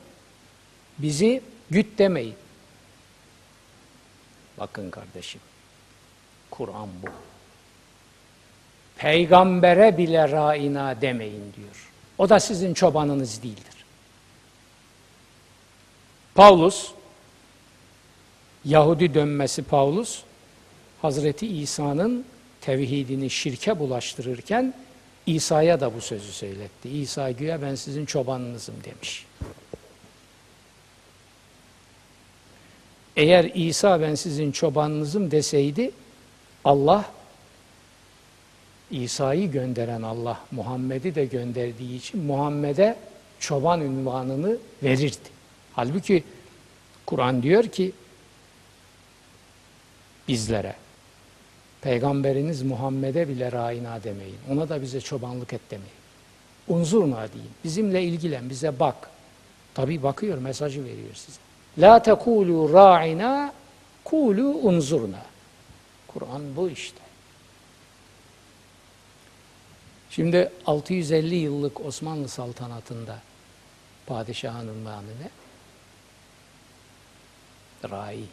Bizi 0.97 1.41
güt 1.69 1.97
demeyin. 1.97 2.35
Bakın 4.57 4.89
kardeşim. 4.89 5.41
Kur'an 6.51 6.89
bu. 7.03 7.07
Peygambere 9.05 9.97
bile 9.97 10.31
raina 10.31 11.01
demeyin 11.01 11.53
diyor. 11.55 11.91
O 12.17 12.29
da 12.29 12.39
sizin 12.39 12.73
çobanınız 12.73 13.43
değildir. 13.43 13.85
Paulus 16.35 16.91
Yahudi 18.65 19.13
dönmesi 19.13 19.63
Paulus 19.63 20.23
Hazreti 21.01 21.47
İsa'nın 21.47 22.25
tevhidini 22.61 23.29
şirke 23.29 23.79
bulaştırırken 23.79 24.73
İsa'ya 25.25 25.79
da 25.79 25.95
bu 25.95 26.01
sözü 26.01 26.31
söyletti. 26.31 26.89
İsa 26.89 27.31
güya 27.31 27.61
ben 27.61 27.75
sizin 27.75 28.05
çobanınızım 28.05 28.75
demiş. 28.83 29.25
Eğer 33.15 33.51
İsa 33.55 34.01
ben 34.01 34.15
sizin 34.15 34.51
çobanınızım 34.51 35.31
deseydi 35.31 35.91
Allah 36.63 37.14
İsa'yı 38.91 39.51
gönderen 39.51 40.01
Allah 40.01 40.39
Muhammed'i 40.51 41.15
de 41.15 41.25
gönderdiği 41.25 41.97
için 41.97 42.23
Muhammed'e 42.23 42.97
çoban 43.39 43.81
ünvanını 43.81 44.57
verirdi. 44.83 45.29
Halbuki 45.73 46.23
Kur'an 47.05 47.43
diyor 47.43 47.63
ki 47.63 47.91
bizlere 50.27 50.75
Peygamberiniz 51.81 52.61
Muhammed'e 52.61 53.27
bile 53.27 53.51
raina 53.51 54.03
demeyin. 54.03 54.37
Ona 54.51 54.69
da 54.69 54.81
bize 54.81 55.01
çobanlık 55.01 55.53
et 55.53 55.61
demeyin. 55.71 55.91
Unzurna 56.67 57.17
deyin. 57.17 57.49
Bizimle 57.63 58.03
ilgilen, 58.03 58.49
bize 58.49 58.79
bak. 58.79 59.09
Tabi 59.73 60.03
bakıyor, 60.03 60.37
mesajı 60.37 60.83
veriyor 60.83 61.13
size. 61.13 61.39
La 61.77 62.03
tekulu 62.03 62.73
ra'ina, 62.73 63.53
kulu 64.03 64.47
unzurna. 64.47 65.21
Kur'an 66.07 66.55
bu 66.55 66.69
işte. 66.69 67.04
Şimdi 70.15 70.51
650 70.65 71.35
yıllık 71.35 71.85
Osmanlı 71.85 72.27
saltanatında 72.29 73.19
padişahın 74.05 74.67
ünvanı 74.67 75.07
ne? 75.07 75.29
Rai. 77.89 78.23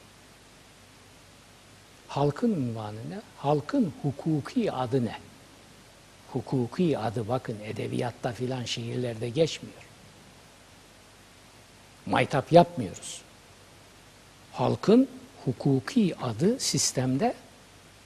Halkın 2.09 2.53
ünvanı 2.53 3.11
ne? 3.11 3.21
Halkın 3.37 3.93
hukuki 4.03 4.73
adı 4.73 5.05
ne? 5.05 5.19
Hukuki 6.33 6.99
adı 6.99 7.29
bakın 7.29 7.59
edebiyatta 7.65 8.33
filan 8.33 8.65
şiirlerde 8.65 9.29
geçmiyor. 9.29 9.83
Maytap 12.07 12.53
yapmıyoruz. 12.53 13.23
Halkın 14.53 15.09
hukuki 15.45 16.17
adı 16.19 16.61
sistemde 16.61 17.35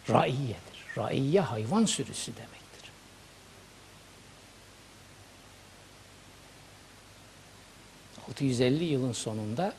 raiyedir. 0.08 0.56
Raiye 0.98 1.40
hayvan 1.40 1.84
sürüsü 1.84 2.36
demektir. 2.36 2.56
...650 8.28 8.84
yılın 8.84 9.12
sonunda 9.12 9.72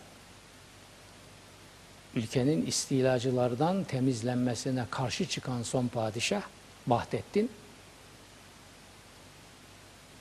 ülkenin 2.16 2.66
istilacılardan 2.66 3.84
temizlenmesine 3.84 4.86
karşı 4.92 5.26
çıkan 5.26 5.64
son 5.64 5.88
padişah 5.88 6.42
Vahdettin 6.88 7.50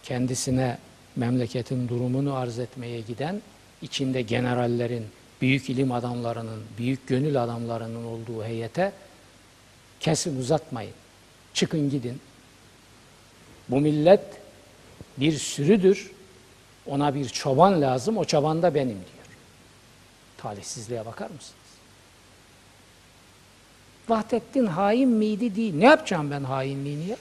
kendisine 0.02 0.78
memleketin 1.16 1.88
durumunu 1.88 2.34
arz 2.34 2.58
etmeye 2.58 3.00
giden 3.00 3.42
içinde 3.82 4.22
generallerin, 4.22 5.06
büyük 5.40 5.70
ilim 5.70 5.92
adamlarının, 5.92 6.62
büyük 6.78 7.08
gönül 7.08 7.44
adamlarının 7.44 8.04
olduğu 8.04 8.44
heyete 8.44 8.92
kesin 10.00 10.40
uzatmayın. 10.40 10.92
Çıkın 11.54 11.90
gidin. 11.90 12.20
Bu 13.68 13.80
millet 13.80 14.24
bir 15.16 15.32
sürüdür. 15.32 16.10
Ona 16.86 17.14
bir 17.14 17.28
çoban 17.28 17.80
lazım. 17.80 18.16
O 18.16 18.24
çoban 18.24 18.62
da 18.62 18.74
benim 18.74 18.88
diyor. 18.88 19.26
Talihsizliğe 20.38 21.06
bakar 21.06 21.30
mısınız? 21.30 21.66
Vahdettin 24.08 24.66
hain 24.66 25.08
miydi 25.08 25.56
değil. 25.56 25.74
Ne 25.74 25.84
yapacağım 25.84 26.30
ben 26.30 26.44
hainliğini 26.44 27.08
ya? 27.08 27.16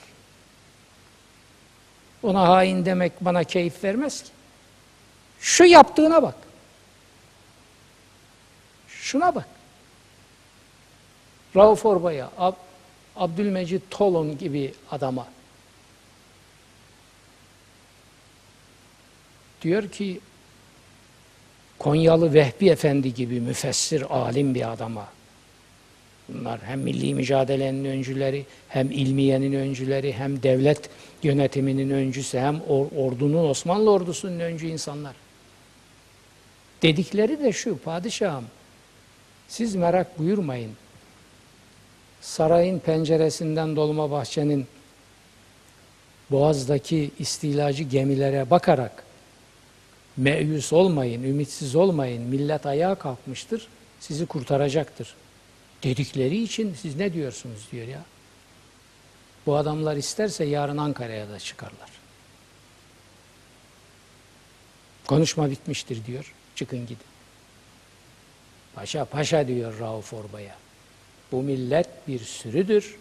Ona 2.22 2.48
hain 2.48 2.84
demek 2.84 3.12
bana 3.20 3.44
keyif 3.44 3.84
vermez 3.84 4.22
ki. 4.22 4.30
Şu 5.40 5.64
yaptığına 5.64 6.22
bak. 6.22 6.34
Şuna 8.88 9.34
bak. 9.34 9.48
Rauf 11.56 11.86
Orba'ya, 11.86 12.30
Ab 12.38 12.56
Abdülmecit 13.16 13.82
Tolon 13.90 14.38
gibi 14.38 14.74
adama 14.90 15.26
diyor 19.66 19.88
ki 19.88 20.20
Konyalı 21.78 22.34
Vehbi 22.34 22.68
Efendi 22.68 23.14
gibi 23.14 23.40
müfessir, 23.40 24.04
alim 24.10 24.54
bir 24.54 24.72
adama 24.72 25.08
Bunlar 26.28 26.60
hem 26.62 26.80
milli 26.80 27.14
mücadelenin 27.14 27.84
öncüleri, 27.84 28.46
hem 28.68 28.90
ilmiyenin 28.90 29.52
öncüleri, 29.52 30.12
hem 30.12 30.42
devlet 30.42 30.90
yönetiminin 31.22 31.90
öncüsü, 31.90 32.38
hem 32.38 32.60
or 32.68 32.86
ordunun, 32.96 33.48
Osmanlı 33.48 33.90
ordusunun 33.90 34.40
öncü 34.40 34.66
insanlar. 34.66 35.14
Dedikleri 36.82 37.40
de 37.40 37.52
şu, 37.52 37.78
padişahım, 37.78 38.44
siz 39.48 39.74
merak 39.74 40.18
buyurmayın. 40.18 40.72
Sarayın 42.20 42.78
penceresinden 42.78 43.76
dolma 43.76 44.10
bahçenin 44.10 44.66
Boğaz'daki 46.30 47.10
istilacı 47.18 47.82
gemilere 47.82 48.50
bakarak 48.50 49.05
meyus 50.16 50.72
olmayın, 50.72 51.22
ümitsiz 51.22 51.76
olmayın, 51.76 52.22
millet 52.22 52.66
ayağa 52.66 52.94
kalkmıştır, 52.94 53.68
sizi 54.00 54.26
kurtaracaktır. 54.26 55.14
Dedikleri 55.82 56.42
için 56.42 56.74
siz 56.74 56.96
ne 56.96 57.12
diyorsunuz 57.12 57.68
diyor 57.72 57.88
ya. 57.88 58.04
Bu 59.46 59.56
adamlar 59.56 59.96
isterse 59.96 60.44
yarın 60.44 60.76
Ankara'ya 60.76 61.28
da 61.28 61.38
çıkarlar. 61.38 61.90
Konuşma 65.06 65.50
bitmiştir 65.50 66.04
diyor. 66.06 66.34
Çıkın 66.54 66.80
gidin. 66.86 67.06
Paşa 68.74 69.04
paşa 69.04 69.48
diyor 69.48 69.78
Rauf 69.80 70.12
Orba'ya. 70.12 70.56
Bu 71.32 71.42
millet 71.42 72.08
bir 72.08 72.20
sürüdür. 72.20 72.96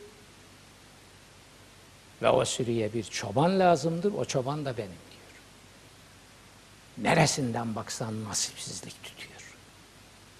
Ve 2.21 2.29
o 2.29 2.45
sürüye 2.45 2.93
bir 2.93 3.03
çoban 3.03 3.59
lazımdır. 3.59 4.13
O 4.13 4.25
çoban 4.25 4.65
da 4.65 4.77
benim. 4.77 5.05
Neresinden 6.97 7.75
baksan 7.75 8.23
nasipsizlik 8.23 9.03
tutuyor. 9.03 9.55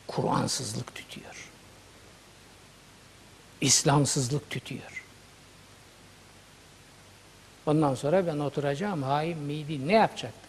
Kur'ansızlık 0.07 0.95
tutuyor. 0.95 1.49
İslamsızlık 3.61 4.49
tutuyor. 4.49 5.03
Ondan 7.65 7.95
sonra 7.95 8.27
ben 8.27 8.39
oturacağım 8.39 9.03
hain 9.03 9.37
miydi 9.37 9.87
ne 9.87 9.93
yapacaktı? 9.93 10.45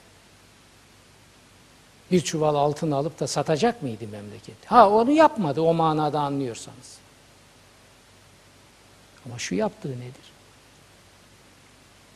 Bir 2.11 2.21
çuval 2.21 2.55
altın 2.55 2.91
alıp 2.91 3.21
da 3.21 3.27
satacak 3.27 3.83
mıydı 3.83 4.09
memleket? 4.09 4.67
Ha 4.67 4.91
onu 4.91 5.11
yapmadı 5.11 5.61
o 5.61 5.75
manada 5.75 6.21
anlıyorsanız. 6.21 6.99
Ama 9.27 9.39
şu 9.39 9.55
yaptığı 9.55 9.93
nedir? 9.93 10.33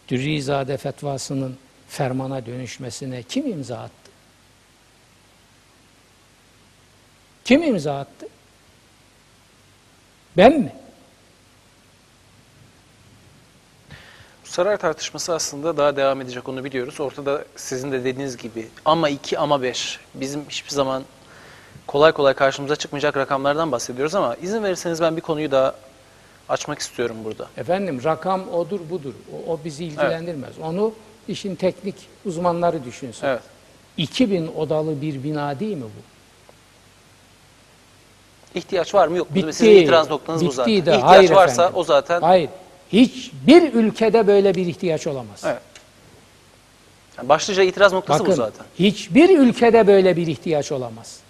Dürrizade 0.09 0.77
fetvasının 0.77 1.59
fermana 1.91 2.47
dönüşmesine 2.47 3.23
kim 3.23 3.47
imza 3.47 3.79
attı? 3.79 4.11
Kim 7.45 7.63
imza 7.63 7.99
attı? 7.99 8.27
Ben 10.37 10.53
mi? 10.53 10.73
Saray 14.45 14.77
tartışması 14.77 15.35
aslında 15.35 15.77
daha 15.77 15.97
devam 15.97 16.21
edecek 16.21 16.49
onu 16.49 16.65
biliyoruz. 16.65 17.01
Ortada 17.01 17.45
sizin 17.57 17.93
de 17.93 18.05
dediğiniz 18.05 18.37
gibi 18.37 18.69
ama 18.85 19.09
2 19.09 19.39
ama 19.39 19.63
5 19.63 19.99
bizim 20.15 20.45
hiçbir 20.49 20.71
zaman 20.71 21.05
kolay 21.87 22.13
kolay 22.13 22.35
karşımıza 22.35 22.77
çıkmayacak 22.77 23.17
rakamlardan 23.17 23.73
bahsediyoruz 23.73 24.15
ama 24.15 24.35
izin 24.35 24.63
verirseniz 24.63 25.01
ben 25.01 25.17
bir 25.17 25.21
konuyu 25.21 25.51
daha 25.51 25.75
açmak 26.49 26.79
istiyorum 26.79 27.17
burada. 27.25 27.49
Efendim 27.57 28.01
rakam 28.05 28.49
odur 28.49 28.81
budur. 28.91 29.15
O, 29.33 29.53
o 29.53 29.61
bizi 29.65 29.85
ilgilendirmez. 29.85 30.59
Onu 30.59 30.95
işin 31.31 31.55
teknik 31.55 31.95
uzmanları 32.25 32.85
düşünsün. 32.85 33.27
Evet. 33.27 33.43
2000 33.97 34.47
odalı 34.47 35.03
bir 35.03 35.23
bina 35.25 35.61
değil 35.61 35.77
mi 35.77 35.83
bu? 35.85 36.11
İhtiyaç 38.59 38.95
var 38.95 39.09
mı 39.09 39.17
yok 39.17 39.31
mu? 39.31 39.37
Bitti. 39.37 39.53
Sizin 39.53 39.71
itiraz 39.71 40.11
noktanız 40.11 40.47
bu 40.47 40.51
zaten. 40.53 40.75
de. 40.75 40.79
İhtiyaç 40.79 41.03
Hayır 41.03 41.31
varsa 41.31 41.63
efendim. 41.63 41.77
o 41.81 41.85
zaten 41.85 42.21
Hayır. 42.21 42.51
Hiçbir 42.93 43.73
ülkede 43.73 44.27
böyle 44.27 44.55
bir 44.55 44.67
ihtiyaç 44.67 45.07
olamaz. 45.07 45.43
Evet. 45.45 45.63
Yani 47.19 47.29
başlıca 47.29 47.63
itiraz 47.63 47.93
noktası 47.93 48.21
Bakın, 48.21 48.33
bu 48.33 48.37
zaten. 48.37 48.67
hiçbir 48.79 49.39
ülkede 49.39 49.87
böyle 49.87 50.17
bir 50.17 50.27
ihtiyaç 50.27 50.73
olamaz. 50.73 51.21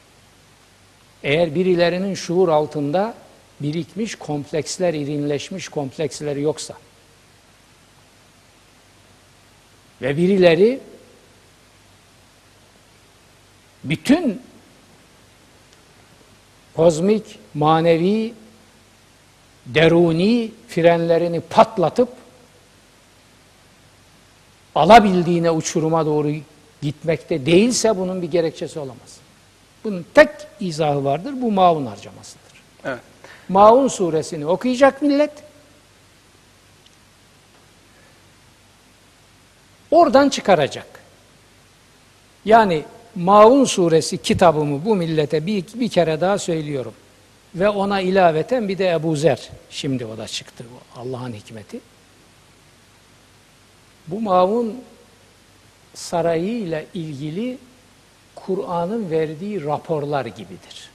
Eğer 1.22 1.55
birilerinin 1.55 2.14
şuur 2.14 2.48
altında 2.48 3.14
birikmiş 3.61 4.14
kompleksler, 4.14 4.94
irinleşmiş 4.94 5.68
kompleksler 5.68 6.36
yoksa 6.36 6.74
ve 10.03 10.16
birileri 10.16 10.80
bütün 13.84 14.42
kozmik, 16.76 17.38
manevi, 17.55 18.34
deruni 19.66 20.51
frenlerini 20.68 21.40
patlatıp 21.40 22.09
alabildiğine 24.74 25.51
uçuruma 25.51 26.07
doğru 26.07 26.32
gitmekte 26.82 27.46
değilse 27.46 27.98
bunun 27.98 28.22
bir 28.22 28.30
gerekçesi 28.30 28.78
olamaz. 28.78 29.20
Bunun 29.84 30.07
tek 30.14 30.28
izahı 30.61 31.05
vardır, 31.05 31.34
bu 31.36 31.53
maun 31.53 31.86
harcamasıdır. 31.86 32.62
Evet. 32.84 33.01
Maun 33.48 33.88
suresini 33.88 34.46
okuyacak 34.46 35.03
millet. 35.03 35.32
Oradan 39.91 40.28
çıkaracak. 40.28 40.86
Yani 42.45 42.84
Maun 43.14 43.64
suresi 43.64 44.18
kitabımı 44.18 44.84
bu 44.84 44.97
millete 44.97 45.47
bir, 45.47 45.64
bir 45.74 45.88
kere 45.88 46.20
daha 46.20 46.38
söylüyorum. 46.38 46.95
Ve 47.55 47.68
ona 47.68 48.01
ilaveten 48.01 48.68
bir 48.68 48.78
de 48.78 48.91
Ebu 48.91 49.16
Zer. 49.16 49.51
Şimdi 49.70 50.07
o 50.07 50.18
da 50.18 50.26
çıktı. 50.26 50.64
Allah'ın 50.97 51.32
hikmeti. 51.32 51.80
Bu 54.07 54.20
Maun 54.20 54.74
sarayı 55.95 56.59
ile 56.59 56.86
ilgili 56.95 57.59
Kur'an'ın 58.34 59.11
verdiği 59.11 59.64
raporlar 59.64 60.26
gibidir. 60.26 60.91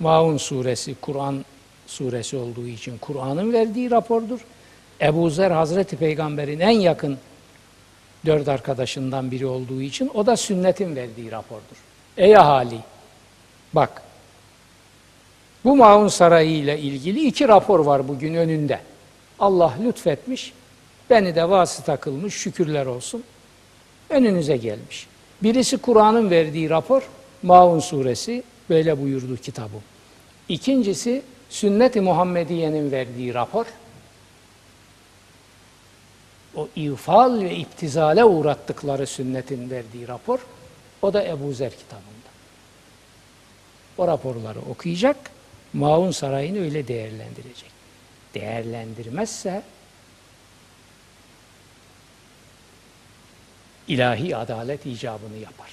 Maun 0.00 0.36
suresi 0.36 0.94
Kur'an 1.00 1.44
suresi 1.86 2.36
olduğu 2.36 2.66
için 2.66 2.98
Kur'an'ın 2.98 3.52
verdiği 3.52 3.90
rapordur. 3.90 4.40
Ebu 5.00 5.30
Zer 5.30 5.50
Hazreti 5.50 5.96
Peygamber'in 5.96 6.60
en 6.60 6.70
yakın 6.70 7.18
dört 8.26 8.48
arkadaşından 8.48 9.30
biri 9.30 9.46
olduğu 9.46 9.82
için 9.82 10.10
o 10.14 10.26
da 10.26 10.36
sünnetin 10.36 10.96
verdiği 10.96 11.30
rapordur. 11.30 11.76
Ey 12.16 12.36
ahali 12.36 12.78
bak 13.72 14.02
bu 15.64 15.76
Maun 15.76 16.08
Sarayı 16.08 16.50
ile 16.50 16.78
ilgili 16.78 17.26
iki 17.26 17.48
rapor 17.48 17.80
var 17.80 18.08
bugün 18.08 18.34
önünde. 18.34 18.80
Allah 19.38 19.74
lütfetmiş, 19.84 20.52
beni 21.10 21.34
de 21.34 21.50
vasıta 21.50 21.96
kılmış, 21.96 22.34
şükürler 22.34 22.86
olsun. 22.86 23.22
Önünüze 24.10 24.56
gelmiş. 24.56 25.06
Birisi 25.42 25.78
Kur'an'ın 25.78 26.30
verdiği 26.30 26.70
rapor, 26.70 27.02
Maun 27.42 27.78
suresi, 27.78 28.42
böyle 28.70 29.02
buyurdu 29.02 29.36
kitabım. 29.36 29.82
İkincisi, 30.48 31.22
sünnet-i 31.50 32.00
Muhammediye'nin 32.00 32.92
verdiği 32.92 33.34
rapor. 33.34 33.66
O 36.56 36.68
ifal 36.76 37.40
ve 37.40 37.56
iptizale 37.56 38.24
uğrattıkları 38.24 39.06
sünnetin 39.06 39.70
verdiği 39.70 40.08
rapor, 40.08 40.38
o 41.02 41.12
da 41.12 41.24
Ebu 41.24 41.52
Zer 41.52 41.70
kitabında. 41.70 42.30
O 43.98 44.06
raporları 44.06 44.60
okuyacak, 44.60 45.16
Maun 45.72 46.10
Sarayı'nı 46.10 46.60
öyle 46.60 46.88
değerlendirecek. 46.88 47.70
Değerlendirmezse 48.34 49.62
ilahi 53.88 54.36
adalet 54.36 54.86
icabını 54.86 55.36
yapar. 55.36 55.70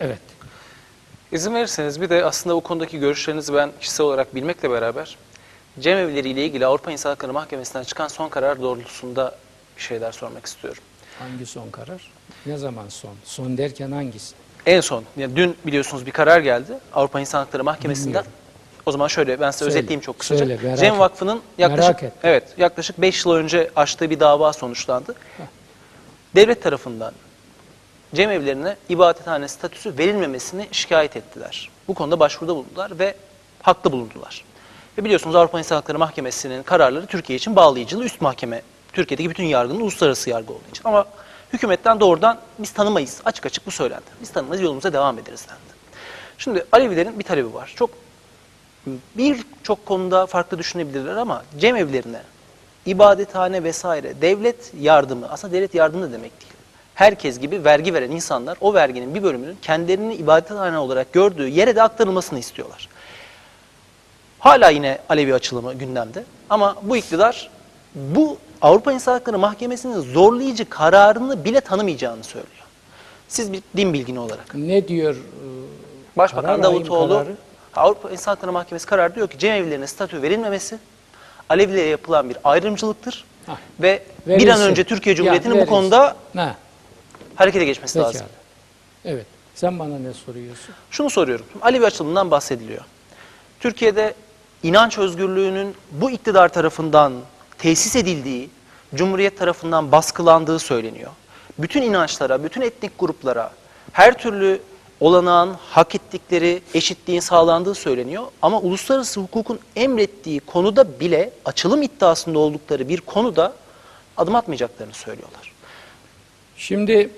Evet. 0.00 0.20
İzin 1.32 1.54
verirseniz 1.54 2.00
bir 2.00 2.10
de 2.10 2.24
aslında 2.24 2.56
bu 2.56 2.60
konudaki 2.60 2.98
görüşlerinizi 2.98 3.54
ben 3.54 3.70
kişisel 3.80 4.06
olarak 4.06 4.34
bilmekle 4.34 4.70
beraber 4.70 5.16
cemevleri 5.80 6.28
ile 6.28 6.44
ilgili 6.44 6.66
Avrupa 6.66 6.92
İnsan 6.92 7.10
Hakları 7.10 7.32
Mahkemesi'nden 7.32 7.84
çıkan 7.84 8.08
son 8.08 8.28
karar 8.28 8.62
doğrultusunda 8.62 9.34
bir 9.76 9.82
şeyler 9.82 10.12
sormak 10.12 10.46
istiyorum. 10.46 10.82
Hangi 11.18 11.46
son 11.46 11.70
karar? 11.70 12.10
Ne 12.46 12.56
zaman 12.56 12.88
son? 12.88 13.14
Son 13.24 13.58
derken 13.58 13.92
hangisi? 13.92 14.34
En 14.66 14.80
son, 14.80 15.04
yani 15.16 15.36
dün 15.36 15.56
biliyorsunuz 15.66 16.06
bir 16.06 16.10
karar 16.10 16.40
geldi 16.40 16.78
Avrupa 16.94 17.20
İnsan 17.20 17.38
Hakları 17.38 17.64
Mahkemesi'nden. 17.64 18.06
Bilmiyorum. 18.06 18.30
O 18.86 18.92
zaman 18.92 19.08
şöyle 19.08 19.40
ben 19.40 19.50
size 19.50 19.64
Söyle, 19.64 19.70
özetleyeyim 19.70 20.00
çok 20.00 20.18
kısaca. 20.18 20.46
söyle, 20.46 20.76
Cem. 20.76 20.98
Vakfı'nın 20.98 21.42
yaklaşık 21.58 22.12
evet 22.22 22.44
yaklaşık 22.58 23.00
5 23.00 23.24
yıl 23.24 23.32
önce 23.32 23.70
açtığı 23.76 24.10
bir 24.10 24.20
dava 24.20 24.52
sonuçlandı. 24.52 25.14
Devlet 26.36 26.62
tarafından 26.62 27.14
cemevlerine 28.14 28.76
ibadethane 28.88 29.48
statüsü 29.48 29.98
verilmemesini 29.98 30.68
şikayet 30.72 31.16
ettiler. 31.16 31.70
Bu 31.88 31.94
konuda 31.94 32.20
başvuruda 32.20 32.56
bulundular 32.56 32.98
ve 32.98 33.14
haklı 33.62 33.92
bulundular. 33.92 34.44
Ve 34.98 35.04
biliyorsunuz 35.04 35.36
Avrupa 35.36 35.58
İnsan 35.58 35.76
Hakları 35.76 35.98
Mahkemesi'nin 35.98 36.62
kararları 36.62 37.06
Türkiye 37.06 37.36
için 37.36 37.56
bağlayıcılı 37.56 38.04
üst 38.04 38.20
mahkeme. 38.20 38.62
Türkiye'deki 38.92 39.30
bütün 39.30 39.44
yargının 39.44 39.80
uluslararası 39.80 40.30
yargı 40.30 40.52
olduğu 40.52 40.68
için. 40.70 40.82
Ama 40.84 41.04
hükümetten 41.52 42.00
doğrudan 42.00 42.38
biz 42.58 42.70
tanımayız. 42.70 43.20
Açık 43.24 43.46
açık 43.46 43.66
bu 43.66 43.70
söylendi. 43.70 44.04
Biz 44.20 44.30
tanımayız 44.30 44.62
yolumuza 44.62 44.92
devam 44.92 45.18
ederiz 45.18 45.46
dendi. 45.48 45.74
Şimdi 46.38 46.64
Alevilerin 46.72 47.18
bir 47.18 47.24
talebi 47.24 47.54
var. 47.54 47.72
Çok 47.76 47.90
birçok 48.86 49.86
konuda 49.86 50.26
farklı 50.26 50.58
düşünebilirler 50.58 51.16
ama 51.16 51.44
cemevlerine, 51.58 52.20
ibadethane 52.86 53.64
vesaire 53.64 54.20
devlet 54.20 54.72
yardımı, 54.80 55.30
aslında 55.30 55.54
devlet 55.54 55.74
yardımı 55.74 56.02
da 56.02 56.12
demek 56.12 56.40
değil. 56.40 56.52
Herkes 56.94 57.40
gibi 57.40 57.64
vergi 57.64 57.94
veren 57.94 58.10
insanlar 58.10 58.58
o 58.60 58.74
verginin 58.74 59.14
bir 59.14 59.22
bölümünün 59.22 59.58
kendilerini 59.62 60.14
ibadethane 60.14 60.78
olarak 60.78 61.12
gördüğü 61.12 61.48
yere 61.48 61.76
de 61.76 61.82
aktarılmasını 61.82 62.38
istiyorlar. 62.38 62.88
Hala 64.44 64.70
yine 64.70 64.98
Alevi 65.08 65.34
açılımı 65.34 65.74
gündemde 65.74 66.24
ama 66.50 66.76
bu 66.82 66.96
iktidar 66.96 67.50
bu 67.94 68.38
Avrupa 68.62 68.92
İnsan 68.92 69.12
Hakları 69.12 69.38
Mahkemesi'nin 69.38 70.00
zorlayıcı 70.00 70.68
kararını 70.68 71.44
bile 71.44 71.60
tanımayacağını 71.60 72.24
söylüyor. 72.24 72.64
Siz 73.28 73.52
bir 73.52 73.62
din 73.76 73.92
bilgini 73.92 74.20
olarak. 74.20 74.54
Ne 74.54 74.88
diyor? 74.88 75.16
Başbakan 76.16 76.46
Karar, 76.46 76.62
Davutoğlu 76.62 77.14
kararı. 77.14 77.34
Avrupa 77.76 78.10
İnsan 78.10 78.32
Hakları 78.32 78.52
Mahkemesi 78.52 78.86
kararı 78.86 79.14
diyor 79.14 79.28
ki 79.28 79.38
cemevlerine 79.38 79.86
statü 79.86 80.22
verilmemesi 80.22 80.78
Alevilere 81.48 81.86
yapılan 81.88 82.28
bir 82.30 82.36
ayrımcılıktır 82.44 83.24
Hah. 83.46 83.56
ve 83.80 84.02
bir 84.26 84.30
Verilsin. 84.30 84.48
an 84.48 84.60
önce 84.60 84.84
Türkiye 84.84 85.14
Cumhuriyeti'nin 85.16 85.60
bu 85.60 85.66
konuda 85.66 86.16
Ha, 86.36 86.54
harekete 87.34 87.64
geçmesi 87.64 87.94
pekala. 87.94 88.08
lazım. 88.08 88.26
Evet. 89.04 89.26
Sen 89.54 89.78
bana 89.78 89.98
ne 89.98 90.12
soruyorsun? 90.12 90.74
Şunu 90.90 91.10
soruyorum. 91.10 91.46
Alevi 91.62 91.86
açılımından 91.86 92.30
bahsediliyor. 92.30 92.80
Türkiye'de 93.60 94.14
inanç 94.64 94.98
özgürlüğünün 94.98 95.74
bu 95.92 96.10
iktidar 96.10 96.48
tarafından 96.48 97.12
tesis 97.58 97.96
edildiği, 97.96 98.50
Cumhuriyet 98.94 99.38
tarafından 99.38 99.92
baskılandığı 99.92 100.58
söyleniyor. 100.58 101.10
Bütün 101.58 101.82
inançlara, 101.82 102.44
bütün 102.44 102.60
etnik 102.60 102.98
gruplara 102.98 103.52
her 103.92 104.18
türlü 104.18 104.60
olanağın 105.00 105.56
hak 105.70 105.94
ettikleri 105.94 106.62
eşitliğin 106.74 107.20
sağlandığı 107.20 107.74
söyleniyor. 107.74 108.24
Ama 108.42 108.60
uluslararası 108.60 109.20
hukukun 109.20 109.58
emrettiği 109.76 110.40
konuda 110.40 111.00
bile 111.00 111.30
açılım 111.44 111.82
iddiasında 111.82 112.38
oldukları 112.38 112.88
bir 112.88 113.00
konuda 113.00 113.52
adım 114.16 114.34
atmayacaklarını 114.34 114.94
söylüyorlar. 114.94 115.52
Şimdi 116.56 117.10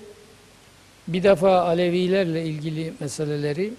bir 1.08 1.22
defa 1.22 1.60
Alevilerle 1.60 2.44
ilgili 2.44 2.92
meseleleri 3.00 3.72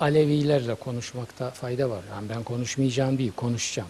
Alevilerle 0.00 0.74
konuşmakta 0.74 1.50
fayda 1.50 1.90
var. 1.90 2.02
Yani 2.10 2.28
ben 2.28 2.42
konuşmayacağım 2.42 3.18
değil, 3.18 3.32
konuşacağım. 3.36 3.88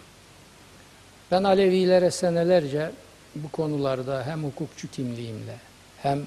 Ben 1.31 1.45
Alevilere 1.45 2.11
senelerce 2.11 2.91
bu 3.35 3.49
konularda 3.49 4.27
hem 4.27 4.45
hukukçu 4.45 4.91
kimliğimle 4.91 5.57
hem 6.03 6.27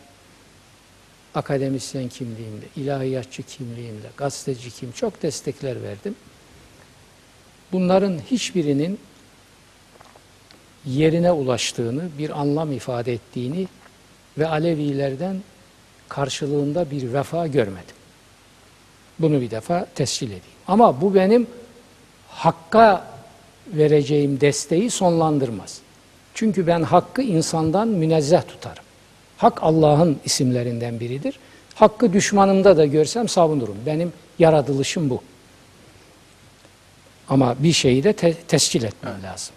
akademisyen 1.36 2.10
kimliğimle, 2.10 2.66
ilahiyatçı 2.76 3.44
kimliğimle, 3.44 4.08
gazeteci 4.18 4.72
kim 4.72 4.92
çok 4.92 5.22
destekler 5.24 5.84
verdim. 5.84 6.16
Bunların 7.72 8.20
hiçbirinin 8.32 9.00
yerine 10.86 11.32
ulaştığını, 11.32 12.10
bir 12.18 12.42
anlam 12.42 12.72
ifade 12.72 13.14
ettiğini 13.14 13.68
ve 14.38 14.48
Alevilerden 14.48 15.42
karşılığında 16.10 16.92
bir 16.92 17.14
vefa 17.14 17.48
görmedim. 17.48 17.96
Bunu 19.20 19.42
bir 19.42 19.52
defa 19.52 19.86
tescil 19.96 20.28
edeyim. 20.28 20.44
Ama 20.68 21.02
bu 21.02 21.16
benim 21.16 21.48
hakka 22.30 23.08
vereceğim 23.68 24.42
desteği 24.42 24.90
sonlandırmaz. 24.90 25.80
Çünkü 26.34 26.68
ben 26.68 26.82
hakkı 26.82 27.22
insandan 27.22 27.88
münezzeh 27.88 28.42
tutarım. 28.42 28.84
Hak 29.38 29.64
Allah'ın 29.64 30.20
isimlerinden 30.26 31.00
biridir. 31.00 31.40
Hakkı 31.76 32.14
düşmanımda 32.14 32.78
da 32.78 32.86
görsem 32.86 33.30
savunurum. 33.30 33.78
Benim 33.86 34.14
yaratılışım 34.40 35.10
bu. 35.10 35.24
Ama 37.30 37.56
bir 37.64 37.74
şeyi 37.74 38.04
de 38.04 38.14
te- 38.14 38.34
tescil 38.34 38.84
etmem 38.84 39.24
lazım. 39.24 39.56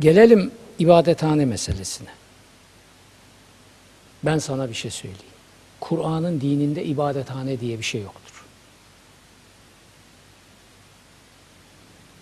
Gelelim 0.00 0.50
ibadethane 0.78 1.44
meselesine. 1.44 2.08
Ben 4.22 4.38
sana 4.38 4.68
bir 4.68 4.74
şey 4.74 4.90
söyleyeyim. 4.90 5.31
Kur'an'ın 5.82 6.40
dininde 6.40 6.84
ibadethane 6.84 7.60
diye 7.60 7.78
bir 7.78 7.84
şey 7.84 8.02
yoktur. 8.02 8.44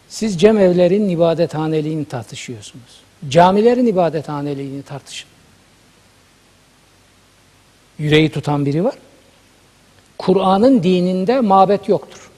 Siz 0.09 0.41
cemevlerin 0.41 1.09
ibadethaneliğini 1.09 2.05
tartışıyorsunuz. 2.05 3.01
Camilerin 3.29 3.87
ibadethaneliğini 3.87 4.83
tartışın. 4.83 5.29
Yüreği 7.99 8.31
tutan 8.31 8.67
biri 8.67 8.85
var. 8.85 8.95
Kur'an'ın 10.19 10.83
dininde 10.83 11.41
mabet 11.41 11.89
yoktur. 11.89 12.31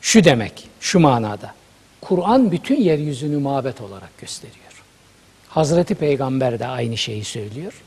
Şu 0.00 0.24
demek, 0.24 0.68
şu 0.80 1.00
manada. 1.00 1.54
Kur'an 2.00 2.52
bütün 2.52 2.80
yeryüzünü 2.80 3.38
mabet 3.38 3.80
olarak 3.80 4.18
gösteriyor. 4.18 4.82
Hazreti 5.48 5.94
Peygamber 5.94 6.58
de 6.58 6.66
aynı 6.66 6.96
şeyi 6.96 7.24
söylüyor. 7.24 7.82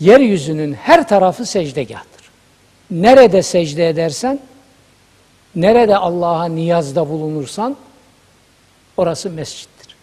Yeryüzünün 0.00 0.74
her 0.74 1.08
tarafı 1.08 1.46
secdegahtır. 1.46 2.30
Nerede 2.90 3.42
secde 3.42 3.88
edersen, 3.88 4.40
nerede 5.54 5.96
Allah'a 5.96 6.44
niyazda 6.44 7.08
bulunursan, 7.08 7.76
orası 8.96 9.30
mescittir. 9.30 9.96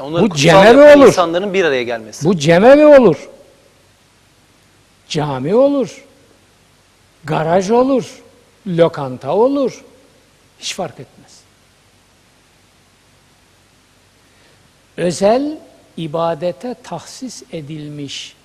Onları 0.00 0.22
Bu 0.30 0.34
cemevi 0.34 0.96
olur. 0.98 1.06
insanların 1.06 1.54
bir 1.54 1.64
araya 1.64 1.82
gelmesi. 1.82 2.24
Bu 2.28 2.38
cemevi 2.38 2.86
olur. 2.86 3.28
Cami 5.08 5.54
olur. 5.54 6.04
Garaj 7.24 7.70
olur. 7.70 8.22
Lokanta 8.66 9.34
olur. 9.36 9.84
Hiç 10.60 10.74
fark 10.74 11.00
etmez. 11.00 11.40
Özel 14.96 15.58
ibadete 15.96 16.74
tahsis 16.82 17.42
edilmiş 17.52 18.36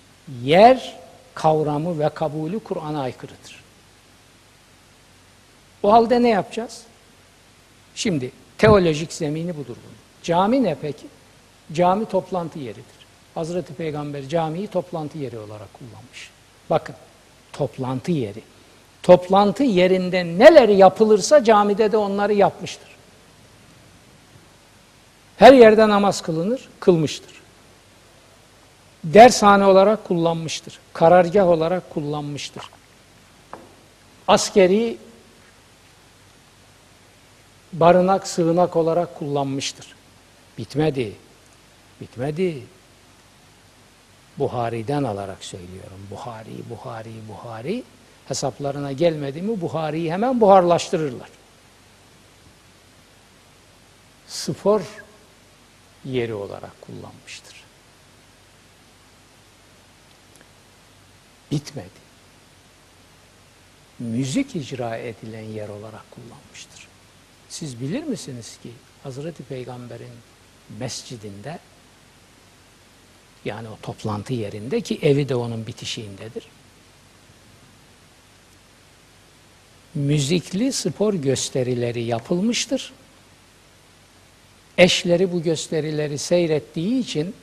yer 0.43 0.99
kavramı 1.35 1.99
ve 1.99 2.09
kabulü 2.09 2.59
Kur'an'a 2.59 3.01
aykırıdır. 3.01 3.63
O 5.83 5.91
halde 5.91 6.23
ne 6.23 6.29
yapacağız? 6.29 6.83
Şimdi 7.95 8.31
teolojik 8.57 9.13
zemini 9.13 9.57
budur 9.57 9.75
bunun. 9.83 9.97
Cami 10.23 10.63
ne 10.63 10.75
peki? 10.81 11.07
Cami 11.73 12.05
toplantı 12.05 12.59
yeridir. 12.59 12.83
Hazreti 13.35 13.73
Peygamber 13.73 14.29
camiyi 14.29 14.67
toplantı 14.67 15.17
yeri 15.17 15.37
olarak 15.37 15.73
kullanmış. 15.73 16.29
Bakın, 16.69 16.95
toplantı 17.53 18.11
yeri. 18.11 18.41
Toplantı 19.03 19.63
yerinde 19.63 20.25
neler 20.25 20.69
yapılırsa 20.69 21.43
camide 21.43 21.91
de 21.91 21.97
onları 21.97 22.33
yapmıştır. 22.33 22.87
Her 25.37 25.53
yerde 25.53 25.89
namaz 25.89 26.21
kılınır, 26.21 26.69
kılmıştır. 26.79 27.32
Dershane 29.03 29.65
olarak 29.65 30.03
kullanmıştır. 30.03 30.79
Karargah 30.93 31.47
olarak 31.47 31.89
kullanmıştır. 31.89 32.69
Askeri 34.27 34.97
barınak, 37.73 38.27
sığınak 38.27 38.75
olarak 38.75 39.15
kullanmıştır. 39.15 39.95
Bitmedi. 40.57 41.15
Bitmedi. 42.01 42.63
Buhari'den 44.39 45.03
alarak 45.03 45.43
söylüyorum. 45.43 46.07
Buhari, 46.11 46.69
Buhari, 46.69 47.13
Buhari. 47.29 47.83
Hesaplarına 48.27 48.91
gelmedi 48.91 49.41
mi 49.41 49.61
Buhari'yi 49.61 50.13
hemen 50.13 50.41
buharlaştırırlar. 50.41 51.29
Spor 54.27 54.81
yeri 56.05 56.33
olarak 56.33 56.81
kullanmıştır. 56.81 57.62
Bitmedi. 61.53 62.03
Müzik 63.99 64.55
icra 64.55 64.97
edilen 64.97 65.43
yer 65.43 65.69
olarak 65.69 66.11
kullanmıştır. 66.11 66.87
Siz 67.49 67.81
bilir 67.81 68.03
misiniz 68.03 68.57
ki 68.63 68.69
Hazreti 69.03 69.43
Peygamber'in 69.43 70.13
mescidinde 70.79 71.59
yani 73.45 73.69
o 73.69 73.77
toplantı 73.81 74.33
yerinde 74.33 74.81
ki 74.81 74.99
evi 75.01 75.29
de 75.29 75.35
onun 75.35 75.67
bitişiğindedir. 75.67 76.43
Müzikli 79.93 80.73
spor 80.73 81.13
gösterileri 81.13 82.03
yapılmıştır. 82.03 82.93
Eşleri 84.77 85.31
bu 85.31 85.43
gösterileri 85.43 86.17
seyrettiği 86.17 86.99
için 86.99 87.35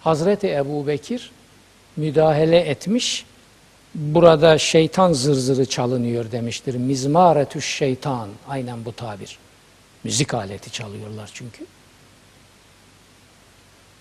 Hazreti 0.00 0.48
Ebu 0.48 0.86
Bekir 0.86 1.30
müdahale 1.96 2.58
etmiş, 2.58 3.26
burada 3.94 4.58
şeytan 4.58 5.12
zırzırı 5.12 5.66
çalınıyor 5.66 6.32
demiştir. 6.32 6.74
Mizmaretü 6.74 7.62
şeytan, 7.62 8.28
aynen 8.48 8.84
bu 8.84 8.92
tabir. 8.92 9.38
Müzik 10.04 10.34
aleti 10.34 10.72
çalıyorlar 10.72 11.30
çünkü. 11.34 11.66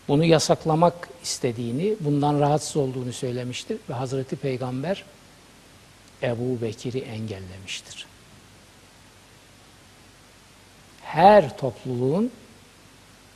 Bunu 0.07 0.25
yasaklamak 0.25 1.09
istediğini, 1.23 1.95
bundan 1.99 2.39
rahatsız 2.39 2.77
olduğunu 2.77 3.13
söylemiştir 3.13 3.77
ve 3.89 3.93
Hazreti 3.93 4.35
Peygamber 4.35 5.03
Ebu 6.23 6.61
Bekir'i 6.61 6.99
engellemiştir. 6.99 8.05
Her 11.01 11.57
topluluğun 11.57 12.31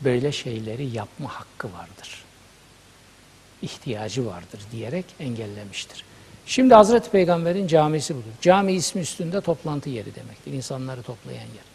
böyle 0.02 0.32
şeyleri 0.32 0.86
yapma 0.86 1.30
hakkı 1.30 1.68
vardır. 1.74 2.24
İhtiyacı 3.62 4.26
vardır 4.26 4.62
diyerek 4.72 5.06
engellemiştir. 5.20 6.04
Şimdi 6.46 6.74
Hazreti 6.74 7.12
Peygamber'in 7.12 7.68
camisi 7.68 8.16
budur. 8.16 8.32
Cami 8.42 8.74
ismi 8.74 9.02
üstünde 9.02 9.42
toplantı 9.42 9.90
yeri 9.90 10.16
demektir. 10.16 10.54
İnsanları 10.54 11.04
toplayan 11.04 11.40
yer. 11.40 11.70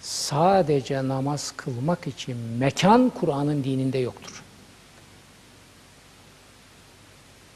Sadece 0.00 1.08
namaz 1.08 1.52
kılmak 1.56 2.06
için 2.06 2.36
mekan 2.36 3.12
Kur'an'ın 3.20 3.64
dininde 3.64 3.98
yoktur. 3.98 4.42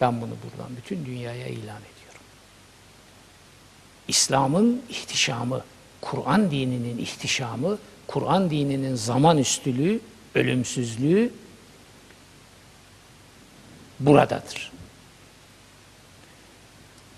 Ben 0.01 0.21
bunu 0.21 0.31
buradan 0.31 0.77
bütün 0.77 1.07
dünyaya 1.07 1.47
ilan 1.47 1.81
ediyorum. 1.81 2.21
İslam'ın 4.09 4.83
ihtişamı, 4.89 5.65
Kur'an 6.01 6.51
dininin 6.51 6.99
ihtişamı, 6.99 7.79
Kur'an 8.07 8.51
dininin 8.51 8.95
zaman 8.95 9.39
üstülüğü, 9.39 10.01
ölümsüzlüğü 10.35 11.33
buradadır. 14.07 14.73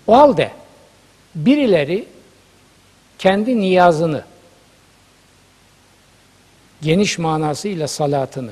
O 0.07 0.17
halde 0.17 0.51
birileri 1.35 2.07
kendi 3.19 3.59
niyazını, 3.59 4.25
geniş 6.81 7.17
manasıyla 7.17 7.87
salatını, 7.87 8.51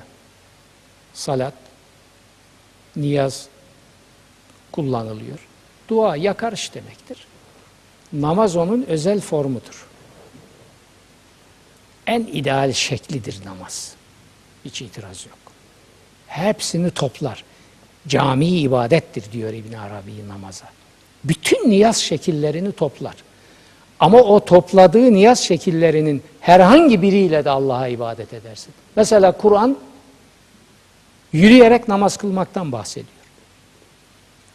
salat, 1.14 1.54
niyaz 2.96 3.48
kullanılıyor. 4.72 5.48
Dua, 5.90 6.16
yakarış 6.16 6.74
demektir. 6.74 7.28
Namaz 8.14 8.56
onun 8.56 8.84
özel 8.84 9.22
formudur. 9.22 9.88
En 12.08 12.22
ideal 12.22 12.74
şeklidir 12.74 13.46
namaz. 13.46 13.96
Hiç 14.66 14.82
itiraz 14.82 15.26
yok. 15.26 15.38
Hepsini 16.28 16.92
toplar. 16.92 17.44
Cami 18.08 18.48
ibadettir 18.48 19.32
diyor 19.32 19.54
İbn 19.54 19.74
Arabi 19.74 20.28
namaza. 20.28 20.66
Bütün 21.24 21.70
niyaz 21.70 21.98
şekillerini 21.98 22.72
toplar. 22.72 23.16
Ama 24.00 24.18
o 24.18 24.46
topladığı 24.46 25.14
niyaz 25.14 25.40
şekillerinin 25.40 26.24
herhangi 26.40 27.02
biriyle 27.02 27.46
de 27.46 27.50
Allah'a 27.50 27.88
ibadet 27.88 28.34
edersin. 28.34 28.74
Mesela 28.96 29.32
Kur'an 29.32 29.78
yürüyerek 31.34 31.88
namaz 31.88 32.18
kılmaktan 32.18 32.72
bahsediyor. 32.72 33.24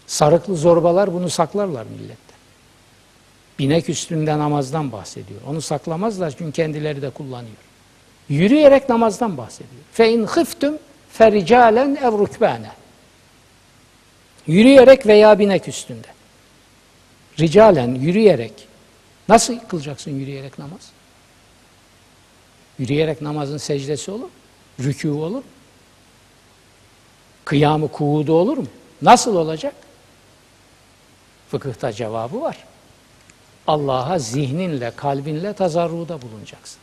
Sarıklı 0.06 0.56
zorbalar 0.56 1.14
bunu 1.14 1.30
saklarlar 1.30 1.86
millette. 1.86 2.28
Binek 3.58 3.88
üstünde 3.88 4.38
namazdan 4.38 4.92
bahsediyor. 4.92 5.40
Onu 5.46 5.60
saklamazlar 5.60 6.34
çünkü 6.38 6.52
kendileri 6.52 7.02
de 7.02 7.10
kullanıyor. 7.10 7.56
Yürüyerek 8.28 8.88
namazdan 8.88 9.36
bahsediyor. 9.36 9.82
Fe 9.92 10.12
in 10.12 10.26
khiftum 10.26 10.78
fericalen 11.12 11.98
ev 12.02 12.12
rukbane. 12.12 12.70
Yürüyerek 14.48 15.06
veya 15.06 15.38
binek 15.38 15.68
üstünde. 15.68 16.06
Ricalen 17.38 17.94
yürüyerek. 17.94 18.52
Nasıl 19.28 19.58
kılacaksın 19.58 20.10
yürüyerek 20.10 20.58
namaz? 20.58 20.90
Yürüyerek 22.78 23.22
namazın 23.22 23.56
secdesi 23.56 24.10
olur 24.10 24.24
mu? 24.24 24.30
Rükû 24.80 25.10
olur 25.10 25.36
mu? 25.36 25.42
Kıyamı 27.44 27.88
kuudu 27.88 28.32
olur 28.32 28.58
mu? 28.58 28.66
Nasıl 29.02 29.36
olacak? 29.36 29.74
Fıkıhta 31.50 31.92
cevabı 31.92 32.40
var. 32.40 32.56
Allah'a 33.66 34.18
zihninle, 34.18 34.92
kalbinle 34.96 35.52
tazarruda 35.52 36.22
bulunacaksın. 36.22 36.78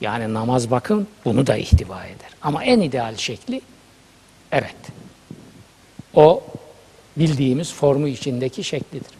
Yani 0.00 0.34
namaz 0.34 0.70
bakın 0.70 1.08
bunu 1.24 1.46
da 1.46 1.56
ihtiva 1.56 2.04
eder. 2.04 2.30
Ama 2.42 2.64
en 2.64 2.80
ideal 2.80 3.16
şekli 3.16 3.60
evet. 4.52 4.76
O 6.14 6.42
bildiğimiz 7.16 7.74
formu 7.74 8.08
içindeki 8.08 8.64
şeklidir. 8.64 9.12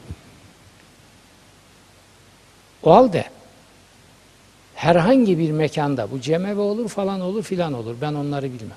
O 2.82 2.94
halde 2.94 3.24
herhangi 4.74 5.38
bir 5.38 5.50
mekanda 5.50 6.10
bu 6.10 6.20
cemevi 6.20 6.60
olur 6.60 6.88
falan 6.88 7.20
olur 7.20 7.42
filan 7.42 7.72
olur. 7.72 7.96
Ben 8.00 8.14
onları 8.14 8.44
bilmem. 8.44 8.76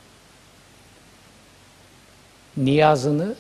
Niyazını 2.58 3.36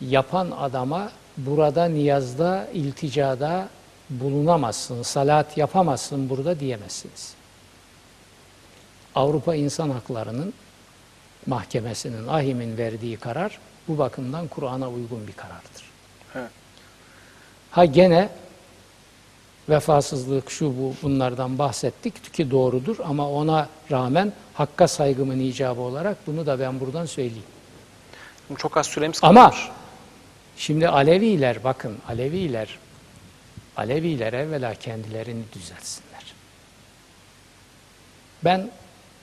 yapan 0.00 0.50
adama 0.50 1.12
burada 1.36 1.84
niyazda, 1.84 2.68
ilticada 2.74 3.68
bulunamazsın, 4.10 5.02
salat 5.02 5.58
yapamazsın 5.58 6.28
burada 6.30 6.60
diyemezsiniz. 6.60 7.34
Avrupa 9.14 9.54
İnsan 9.54 9.90
Hakları'nın 9.90 10.54
mahkemesinin, 11.46 12.28
ahimin 12.28 12.78
verdiği 12.78 13.16
karar 13.16 13.58
bu 13.88 13.98
bakımdan 13.98 14.48
Kur'an'a 14.48 14.88
uygun 14.90 15.26
bir 15.26 15.32
karardır. 15.32 15.84
Evet. 16.34 16.50
Ha 17.70 17.84
gene 17.84 18.28
vefasızlık 19.68 20.50
şu 20.50 20.66
bu 20.66 20.94
bunlardan 21.02 21.58
bahsettik 21.58 22.34
ki 22.34 22.50
doğrudur 22.50 22.96
ama 23.04 23.30
ona 23.30 23.68
rağmen 23.90 24.32
hakka 24.54 24.88
saygımın 24.88 25.40
icabı 25.40 25.80
olarak 25.80 26.26
bunu 26.26 26.46
da 26.46 26.60
ben 26.60 26.80
buradan 26.80 27.06
söyleyeyim. 27.06 27.44
Çok 28.58 28.76
az 28.76 28.86
süremiz 28.86 29.18
Ama 29.22 29.50
kalmış. 29.50 29.68
şimdi 30.56 30.88
Aleviler 30.88 31.64
bakın 31.64 31.98
Aleviler 32.08 32.78
Aleviler 33.76 34.32
evvela 34.32 34.74
kendilerini 34.74 35.42
düzeltsinler. 35.52 36.34
Ben 38.44 38.70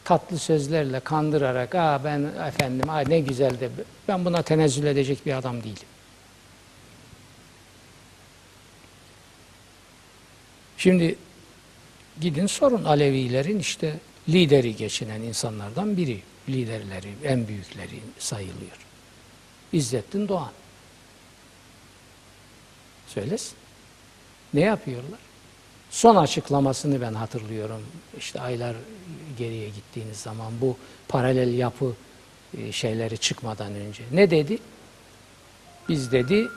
tatlı 0.08 0.40
sözlerle 0.40 1.00
kandırarak 1.00 1.76
Aa 1.76 2.04
ben 2.04 2.24
efendim 2.48 2.90
aa 2.90 3.00
ne 3.00 3.20
güzel 3.20 3.60
de 3.60 3.70
ben 4.08 4.26
buna 4.26 4.42
tenezzül 4.42 4.86
edecek 4.86 5.26
bir 5.26 5.34
adam 5.34 5.64
değilim. 5.64 5.88
Şimdi 10.78 11.16
gidin 12.22 12.48
sorun 12.48 12.84
Alevilerin 12.84 13.60
işte 13.60 14.00
lideri 14.30 14.76
geçinen 14.76 15.22
insanlardan 15.22 15.98
biri. 15.98 16.22
Liderleri, 16.50 17.14
en 17.24 17.48
büyükleri 17.48 18.00
sayılıyor. 18.20 18.78
İzzettin 19.74 20.28
Doğan. 20.28 20.52
Söylesin. 23.08 23.56
Ne 24.54 24.62
yapıyorlar? 24.62 25.27
Son 25.90 26.16
açıklamasını 26.16 27.02
ben 27.02 27.14
hatırlıyorum. 27.14 27.82
İşte 28.18 28.42
aylar 28.42 28.76
geriye 29.38 29.70
gittiğiniz 29.70 30.18
zaman 30.18 30.52
bu 30.62 30.78
paralel 31.08 31.54
yapı 31.54 31.94
e, 32.58 32.72
şeyleri 32.72 33.18
çıkmadan 33.18 33.74
önce. 33.76 34.04
Ne 34.12 34.30
dedi? 34.30 34.60
Biz 35.90 36.12
dedi 36.12 36.48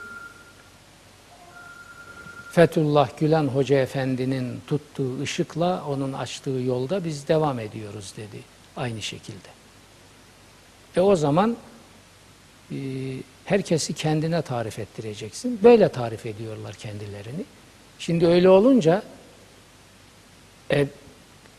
Fethullah 2.53 3.18
Gülen 3.18 3.45
Hoca 3.45 3.78
Efendi'nin 3.78 4.61
tuttuğu 4.66 5.20
ışıkla 5.22 5.85
onun 5.89 6.12
açtığı 6.12 6.51
yolda 6.51 7.05
biz 7.05 7.28
devam 7.28 7.59
ediyoruz 7.59 8.14
dedi. 8.16 8.43
Aynı 8.76 9.03
şekilde. 9.03 9.49
E 10.97 11.01
o 11.01 11.16
zaman 11.16 11.57
e, 12.72 12.76
herkesi 13.45 13.95
kendine 13.95 14.43
tarif 14.43 14.78
ettireceksin. 14.78 15.61
Böyle 15.62 15.89
tarif 15.89 16.26
ediyorlar 16.26 16.74
kendilerini. 16.74 17.45
Şimdi 17.99 18.26
öyle 18.26 18.49
olunca 18.49 19.03
e, 20.71 20.87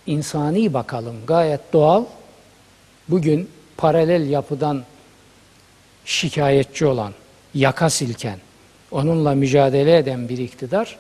insani 0.07 0.73
bakalım 0.73 1.15
gayet 1.27 1.73
doğal. 1.73 2.05
Bugün 3.09 3.49
paralel 3.77 4.29
yapıdan 4.29 4.83
şikayetçi 6.05 6.85
olan, 6.85 7.13
yaka 7.53 7.89
silken, 7.89 8.39
onunla 8.91 9.35
mücadele 9.35 9.97
eden 9.97 10.29
bir 10.29 10.37
iktidar, 10.37 10.97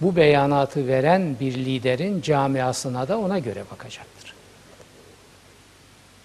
bu 0.00 0.16
beyanatı 0.16 0.88
veren 0.88 1.36
bir 1.40 1.54
liderin 1.54 2.22
camiasına 2.22 3.08
da 3.08 3.18
ona 3.18 3.38
göre 3.38 3.64
bakacaktır. 3.70 4.34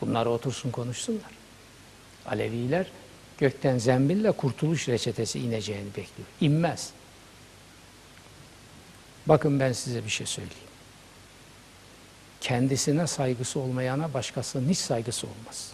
Bunlar 0.01 0.25
otursun 0.25 0.71
konuşsunlar. 0.71 1.31
Aleviler 2.25 2.87
gökten 3.37 3.77
zembille 3.77 4.31
kurtuluş 4.31 4.89
reçetesi 4.89 5.39
ineceğini 5.39 5.87
bekliyor. 5.87 6.27
İnmez. 6.41 6.89
Bakın 9.27 9.59
ben 9.59 9.71
size 9.71 10.05
bir 10.05 10.09
şey 10.09 10.27
söyleyeyim. 10.27 10.67
Kendisine 12.41 13.07
saygısı 13.07 13.59
olmayana 13.59 14.13
başkasının 14.13 14.69
hiç 14.69 14.77
saygısı 14.77 15.27
olmaz. 15.27 15.71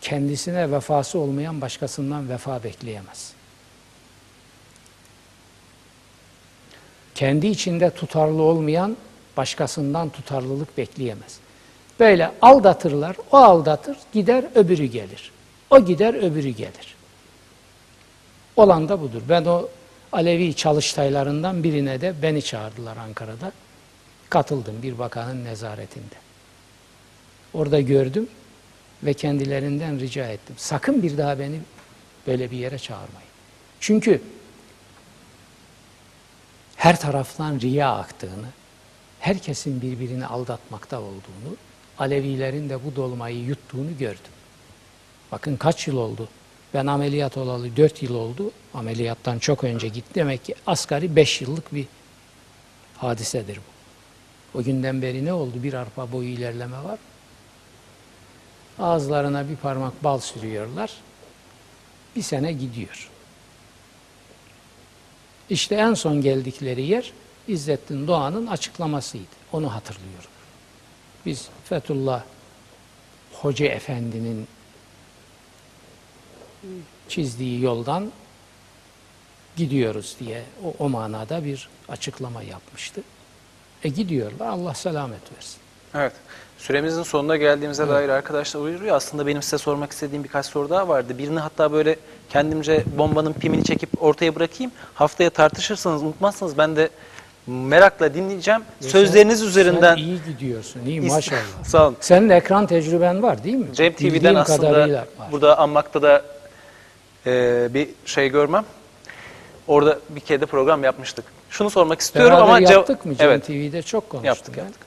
Kendisine 0.00 0.72
vefası 0.72 1.18
olmayan 1.18 1.60
başkasından 1.60 2.28
vefa 2.28 2.64
bekleyemez. 2.64 3.32
Kendi 7.14 7.46
içinde 7.46 7.90
tutarlı 7.90 8.42
olmayan 8.42 8.96
başkasından 9.36 10.08
tutarlılık 10.08 10.78
bekleyemez. 10.78 11.38
Böyle 12.00 12.32
aldatırlar, 12.42 13.16
o 13.32 13.36
aldatır, 13.36 13.96
gider 14.12 14.44
öbürü 14.54 14.84
gelir. 14.84 15.32
O 15.70 15.84
gider 15.84 16.14
öbürü 16.14 16.48
gelir. 16.48 16.96
Olan 18.56 18.88
da 18.88 19.00
budur. 19.00 19.22
Ben 19.28 19.44
o 19.44 19.68
Alevi 20.12 20.54
çalıştaylarından 20.54 21.64
birine 21.64 22.00
de 22.00 22.14
beni 22.22 22.42
çağırdılar 22.42 22.96
Ankara'da. 22.96 23.52
Katıldım 24.30 24.82
bir 24.82 24.98
bakanın 24.98 25.44
nezaretinde. 25.44 26.14
Orada 27.54 27.80
gördüm. 27.80 28.28
ve 29.02 29.14
kendilerinden 29.14 30.00
rica 30.00 30.26
ettim. 30.28 30.56
Sakın 30.58 31.02
bir 31.02 31.18
daha 31.18 31.38
beni 31.38 31.60
böyle 32.26 32.50
bir 32.50 32.56
yere 32.56 32.78
çağırmayın. 32.78 33.28
Çünkü 33.80 34.22
her 36.76 37.00
taraftan 37.00 37.60
riya 37.60 37.94
aktığını, 37.94 38.46
herkesin 39.20 39.82
birbirini 39.82 40.26
aldatmakta 40.26 41.00
olduğunu, 41.00 41.56
Alevilerin 41.98 42.68
de 42.68 42.84
bu 42.84 42.96
dolmayı 42.96 43.44
yuttuğunu 43.44 43.98
gördüm. 43.98 44.32
Bakın 45.32 45.56
kaç 45.56 45.88
yıl 45.88 45.96
oldu? 45.96 46.28
Ben 46.74 46.86
ameliyat 46.86 47.36
olalı 47.36 47.76
4 47.76 48.02
yıl 48.02 48.14
oldu. 48.14 48.50
Ameliyattan 48.74 49.38
çok 49.38 49.64
önce 49.64 49.88
gitti. 49.88 50.14
Demek 50.14 50.44
ki 50.44 50.54
asgari 50.66 51.16
5 51.16 51.40
yıllık 51.40 51.74
bir 51.74 51.86
hadisedir 52.96 53.56
bu. 53.56 53.72
O 54.58 54.62
günden 54.62 55.02
beri 55.02 55.24
ne 55.24 55.32
oldu? 55.32 55.62
Bir 55.62 55.74
arpa 55.74 56.12
boyu 56.12 56.28
ilerleme 56.28 56.84
var. 56.84 56.98
Ağızlarına 58.78 59.48
bir 59.48 59.56
parmak 59.56 60.04
bal 60.04 60.18
sürüyorlar. 60.18 60.92
Bir 62.16 62.22
sene 62.22 62.52
gidiyor. 62.52 63.10
İşte 65.50 65.74
en 65.74 65.94
son 65.94 66.20
geldikleri 66.20 66.82
yer 66.82 67.12
İzzettin 67.48 68.06
Doğan'ın 68.06 68.46
açıklamasıydı. 68.46 69.24
Onu 69.52 69.74
hatırlıyorum. 69.74 70.30
Biz 71.26 71.48
Fethullah 71.64 72.22
Hoca 73.32 73.66
Efendi'nin 73.66 74.46
çizdiği 77.08 77.62
yoldan 77.62 78.12
gidiyoruz 79.56 80.16
diye 80.20 80.42
o, 80.64 80.84
o 80.84 80.88
manada 80.88 81.44
bir 81.44 81.68
açıklama 81.88 82.42
yapmıştı. 82.42 83.00
E 83.84 83.88
gidiyorlar. 83.88 84.46
Allah 84.46 84.74
selamet 84.74 85.20
versin. 85.36 85.58
Evet. 85.94 86.12
Süremizin 86.58 87.02
sonuna 87.02 87.36
geldiğimize 87.36 87.88
dair 87.88 88.08
arkadaşlar 88.08 88.60
uyarıyor. 88.60 88.96
Aslında 88.96 89.26
benim 89.26 89.42
size 89.42 89.58
sormak 89.58 89.92
istediğim 89.92 90.24
birkaç 90.24 90.46
soru 90.46 90.70
daha 90.70 90.88
vardı. 90.88 91.18
Birini 91.18 91.38
hatta 91.40 91.72
böyle 91.72 91.96
kendimce 92.30 92.84
bombanın 92.98 93.32
pimini 93.32 93.64
çekip 93.64 94.02
ortaya 94.02 94.34
bırakayım. 94.34 94.72
Haftaya 94.94 95.30
tartışırsanız 95.30 96.02
unutmazsanız 96.02 96.58
ben 96.58 96.76
de 96.76 96.90
merakla 97.46 98.14
dinleyeceğim. 98.14 98.62
Ve 98.84 98.88
Sözleriniz 98.88 99.38
sen- 99.40 99.46
üzerinden 99.46 99.94
Sen 99.96 100.02
iyi 100.02 100.18
gidiyorsun. 100.26 100.80
iyi 100.86 101.00
maşallah. 101.00 101.40
Sağ 101.64 101.86
olun. 101.86 101.96
Senin 102.00 102.28
ekran 102.28 102.66
tecrüben 102.66 103.22
var 103.22 103.44
değil 103.44 103.56
mi? 103.56 103.66
Cem 103.74 103.92
TV'den 103.92 104.12
Bildiğim 104.14 104.36
aslında 104.36 104.58
kadarıyla 104.68 105.00
var. 105.18 105.32
burada 105.32 105.58
anmakta 105.58 106.02
da 106.02 106.24
e, 107.26 107.68
bir 107.74 107.88
şey 108.06 108.28
görmem. 108.28 108.64
Orada 109.66 109.98
bir 110.08 110.20
kere 110.20 110.40
de 110.40 110.46
program 110.46 110.84
yapmıştık. 110.84 111.24
Şunu 111.50 111.70
sormak 111.70 112.00
istiyorum 112.00 112.32
Beraber 112.32 112.42
ama 112.42 112.58
yaptık 112.60 113.06
mı 113.06 113.14
Cem 113.16 113.28
Evet. 113.28 113.46
TV'de 113.46 113.82
çok 113.82 114.10
konuştuk. 114.10 114.26
Yaptık 114.26 114.54
ben. 114.56 114.62
yaptık. 114.62 114.86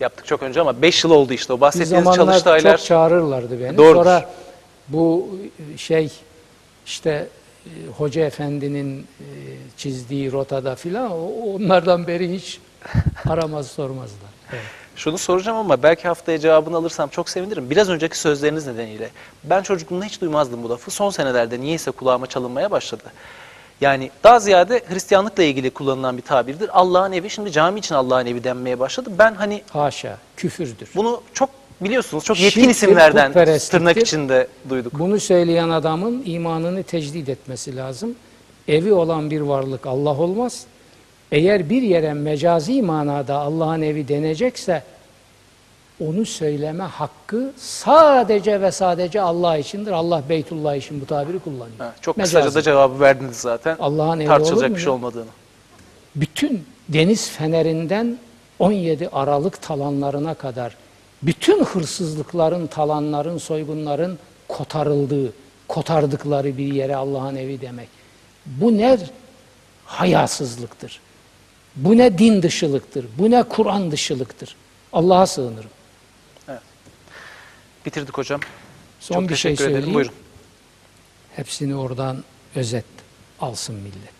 Yaptık 0.00 0.26
çok 0.26 0.42
önce 0.42 0.60
ama 0.60 0.82
5 0.82 1.04
yıl 1.04 1.10
oldu 1.10 1.32
işte 1.32 1.52
o 1.52 1.56
Bir 1.56 1.60
bahsettiğiniz 1.60 2.04
zamanlar 2.04 2.14
çalıştaylar. 2.26 2.76
çok 2.76 2.86
çağırırlardı 2.86 3.60
beni. 3.60 3.76
Doğrudur. 3.76 3.94
Sonra 3.94 4.30
bu 4.88 5.38
şey 5.76 6.12
işte 6.86 7.28
e, 7.66 7.70
Hoca 7.96 8.24
Efendi'nin 8.24 9.00
e, 9.00 9.26
çizdiği 9.76 10.32
rotada 10.32 10.74
filan 10.74 11.10
onlardan 11.54 12.06
beri 12.06 12.32
hiç 12.32 12.60
aramaz 13.28 13.66
sormazlar. 13.66 14.30
Evet. 14.52 14.62
Şunu 14.96 15.18
soracağım 15.18 15.58
ama 15.58 15.82
belki 15.82 16.08
haftaya 16.08 16.38
cevabını 16.38 16.76
alırsam 16.76 17.08
çok 17.08 17.28
sevinirim. 17.30 17.70
Biraz 17.70 17.88
önceki 17.90 18.18
sözleriniz 18.18 18.66
nedeniyle. 18.66 19.10
Ben 19.44 19.62
çocukluğumda 19.62 20.04
hiç 20.04 20.20
duymazdım 20.20 20.62
bu 20.62 20.70
lafı. 20.70 20.90
Son 20.90 21.10
senelerde 21.10 21.60
niyeyse 21.60 21.90
kulağıma 21.90 22.26
çalınmaya 22.26 22.70
başladı. 22.70 23.02
Yani 23.80 24.10
daha 24.24 24.40
ziyade 24.40 24.82
Hristiyanlıkla 24.88 25.42
ilgili 25.42 25.70
kullanılan 25.70 26.16
bir 26.16 26.22
tabirdir. 26.22 26.70
Allah'ın 26.72 27.12
evi 27.12 27.30
şimdi 27.30 27.52
cami 27.52 27.78
için 27.78 27.94
Allah'ın 27.94 28.26
evi 28.26 28.44
denmeye 28.44 28.80
başladı. 28.80 29.10
Ben 29.18 29.34
hani 29.34 29.62
Haşa, 29.70 30.18
küfürdür. 30.36 30.88
bunu 30.94 31.22
çok 31.32 31.50
biliyorsunuz 31.80 32.24
çok 32.24 32.40
yetkin 32.40 32.60
Şirktir, 32.60 32.70
isimlerden 32.70 33.32
tırnak 33.58 33.96
içinde 33.96 34.48
duyduk. 34.68 34.98
Bunu 34.98 35.20
söyleyen 35.20 35.68
adamın 35.68 36.22
imanını 36.26 36.82
tecdid 36.82 37.28
etmesi 37.28 37.76
lazım. 37.76 38.14
Evi 38.68 38.92
olan 38.92 39.30
bir 39.30 39.40
varlık 39.40 39.86
Allah 39.86 40.18
olmaz. 40.18 40.66
Eğer 41.32 41.70
bir 41.70 41.82
yere 41.82 42.14
mecazi 42.14 42.82
manada 42.82 43.38
Allah'ın 43.38 43.82
evi 43.82 44.08
denecekse 44.08 44.82
onu 46.00 46.26
söyleme 46.26 46.84
hakkı 46.84 47.52
sadece 47.56 48.60
ve 48.60 48.72
sadece 48.72 49.20
Allah 49.20 49.56
içindir. 49.56 49.92
Allah 49.92 50.22
Beytullah 50.28 50.74
için 50.76 51.00
bu 51.00 51.06
tabiri 51.06 51.38
kullanıyor. 51.38 51.78
Ha, 51.78 51.94
çok 52.00 52.16
Mecazi. 52.16 52.34
kısaca 52.34 52.54
da 52.54 52.62
cevabı 52.62 53.00
verdiniz 53.00 53.36
zaten. 53.36 53.76
Allah'ın 53.80 54.20
evi 54.20 54.26
Tartışılacak 54.28 54.70
bir 54.70 54.80
şey 54.80 54.88
olmadığını. 54.88 55.30
bütün 56.16 56.64
deniz 56.88 57.30
fenerinden 57.30 58.18
17 58.58 59.08
Aralık 59.08 59.62
talanlarına 59.62 60.34
kadar 60.34 60.76
bütün 61.22 61.64
hırsızlıkların, 61.64 62.66
talanların, 62.66 63.38
soygunların 63.38 64.18
kotarıldığı, 64.48 65.32
kotardıkları 65.68 66.58
bir 66.58 66.72
yere 66.72 66.96
Allah'ın 66.96 67.36
evi 67.36 67.60
demek. 67.60 67.88
Bu 68.46 68.78
ne 68.78 68.98
hayasızlıktır. 69.86 71.00
Bu 71.76 71.98
ne 71.98 72.18
din 72.18 72.42
dışılıktır. 72.42 73.06
Bu 73.18 73.30
ne 73.30 73.42
Kur'an 73.42 73.90
dışılıktır. 73.90 74.56
Allah'a 74.92 75.26
sığınırım. 75.26 75.70
Bitirdik 77.86 78.18
hocam. 78.18 78.40
Son 79.00 79.14
çok 79.14 79.28
bir 79.28 79.36
şey 79.36 79.52
teşekkür 79.52 79.64
ederim. 79.64 79.74
söyleyeyim. 79.74 79.94
Buyurun. 79.94 80.12
Hepsini 81.36 81.76
oradan 81.76 82.24
özet 82.54 82.84
alsın 83.40 83.74
millet. 83.74 84.14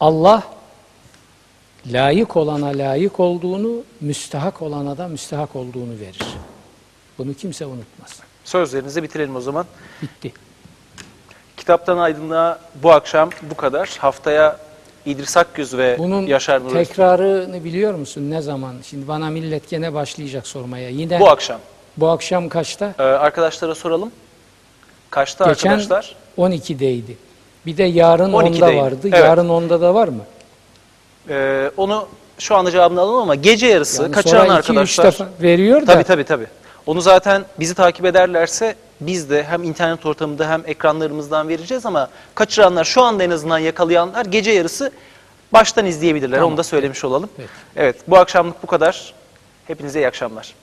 Allah 0.00 0.42
layık 1.86 2.36
olana 2.36 2.66
layık 2.66 3.20
olduğunu, 3.20 3.82
müstahak 4.00 4.62
olana 4.62 4.98
da 4.98 5.08
müstahak 5.08 5.56
olduğunu 5.56 6.00
verir. 6.00 6.22
Bunu 7.18 7.34
kimse 7.34 7.66
unutmaz. 7.66 8.20
Sözlerinizi 8.44 9.02
bitirelim 9.02 9.36
o 9.36 9.40
zaman. 9.40 9.66
Bitti. 10.02 10.32
Kitaptan 11.56 11.98
Aydınlığa 11.98 12.60
bu 12.82 12.92
akşam 12.92 13.30
bu 13.42 13.56
kadar. 13.56 13.96
Haftaya 14.00 14.60
İdris 15.06 15.36
Akgüz 15.36 15.76
ve 15.76 15.96
Bunun 15.98 16.26
Yaşar 16.26 16.64
Nur 16.64 16.70
tekrarını 16.70 17.64
biliyor 17.64 17.94
musun? 17.94 18.30
Ne 18.30 18.42
zaman? 18.42 18.74
Şimdi 18.90 19.08
bana 19.08 19.30
millet 19.30 19.70
gene 19.70 19.94
başlayacak 19.94 20.46
sormaya. 20.46 20.88
Yine 20.88 21.20
bu 21.20 21.30
akşam. 21.30 21.60
bu 21.96 22.08
akşam 22.08 22.48
kaçta? 22.48 22.94
Ee, 22.98 23.02
arkadaşlara 23.02 23.74
soralım. 23.74 24.12
Kaçta 25.10 25.44
Geçen 25.48 25.70
arkadaşlar? 25.70 26.16
12'deydi. 26.38 27.14
Bir 27.66 27.76
de 27.76 27.82
yarın 27.82 28.32
12'deydi. 28.32 28.58
10'da 28.58 28.76
vardı. 28.76 28.98
Evet. 29.04 29.24
Yarın 29.24 29.48
10'da 29.48 29.80
da 29.80 29.94
var 29.94 30.08
mı? 30.08 30.22
Ee, 31.28 31.70
onu 31.76 32.08
şu 32.38 32.56
anda 32.56 32.70
cevabını 32.70 33.00
alalım 33.00 33.22
ama 33.22 33.34
gece 33.34 33.66
yarısı 33.66 34.02
Yani 34.02 34.12
kaçıran 34.12 34.48
arkadaşlar. 34.48 35.06
defa 35.06 35.28
veriyor 35.42 35.80
da 35.82 35.86
Tabii 35.92 36.04
tabii 36.04 36.24
tabii. 36.24 36.46
Onu 36.86 37.00
zaten 37.00 37.44
bizi 37.60 37.74
takip 37.74 38.04
ederlerse 38.04 38.74
biz 39.00 39.30
de 39.30 39.44
hem 39.44 39.62
internet 39.62 40.06
ortamında 40.06 40.50
hem 40.50 40.62
ekranlarımızdan 40.66 41.48
vereceğiz 41.48 41.86
ama 41.86 42.08
kaçıranlar 42.34 42.84
şu 42.84 43.02
anda 43.02 43.24
en 43.24 43.30
azından 43.30 43.58
yakalayanlar 43.58 44.26
gece 44.26 44.50
yarısı 44.50 44.92
baştan 45.52 45.86
izleyebilirler. 45.86 46.36
Tamam. 46.36 46.50
Onu 46.50 46.58
da 46.58 46.62
söylemiş 46.62 47.04
olalım. 47.04 47.30
Peki. 47.36 47.48
Evet 47.76 47.96
bu 48.08 48.16
akşamlık 48.16 48.62
bu 48.62 48.66
kadar. 48.66 49.14
Hepinize 49.66 50.00
iyi 50.00 50.06
akşamlar. 50.06 50.54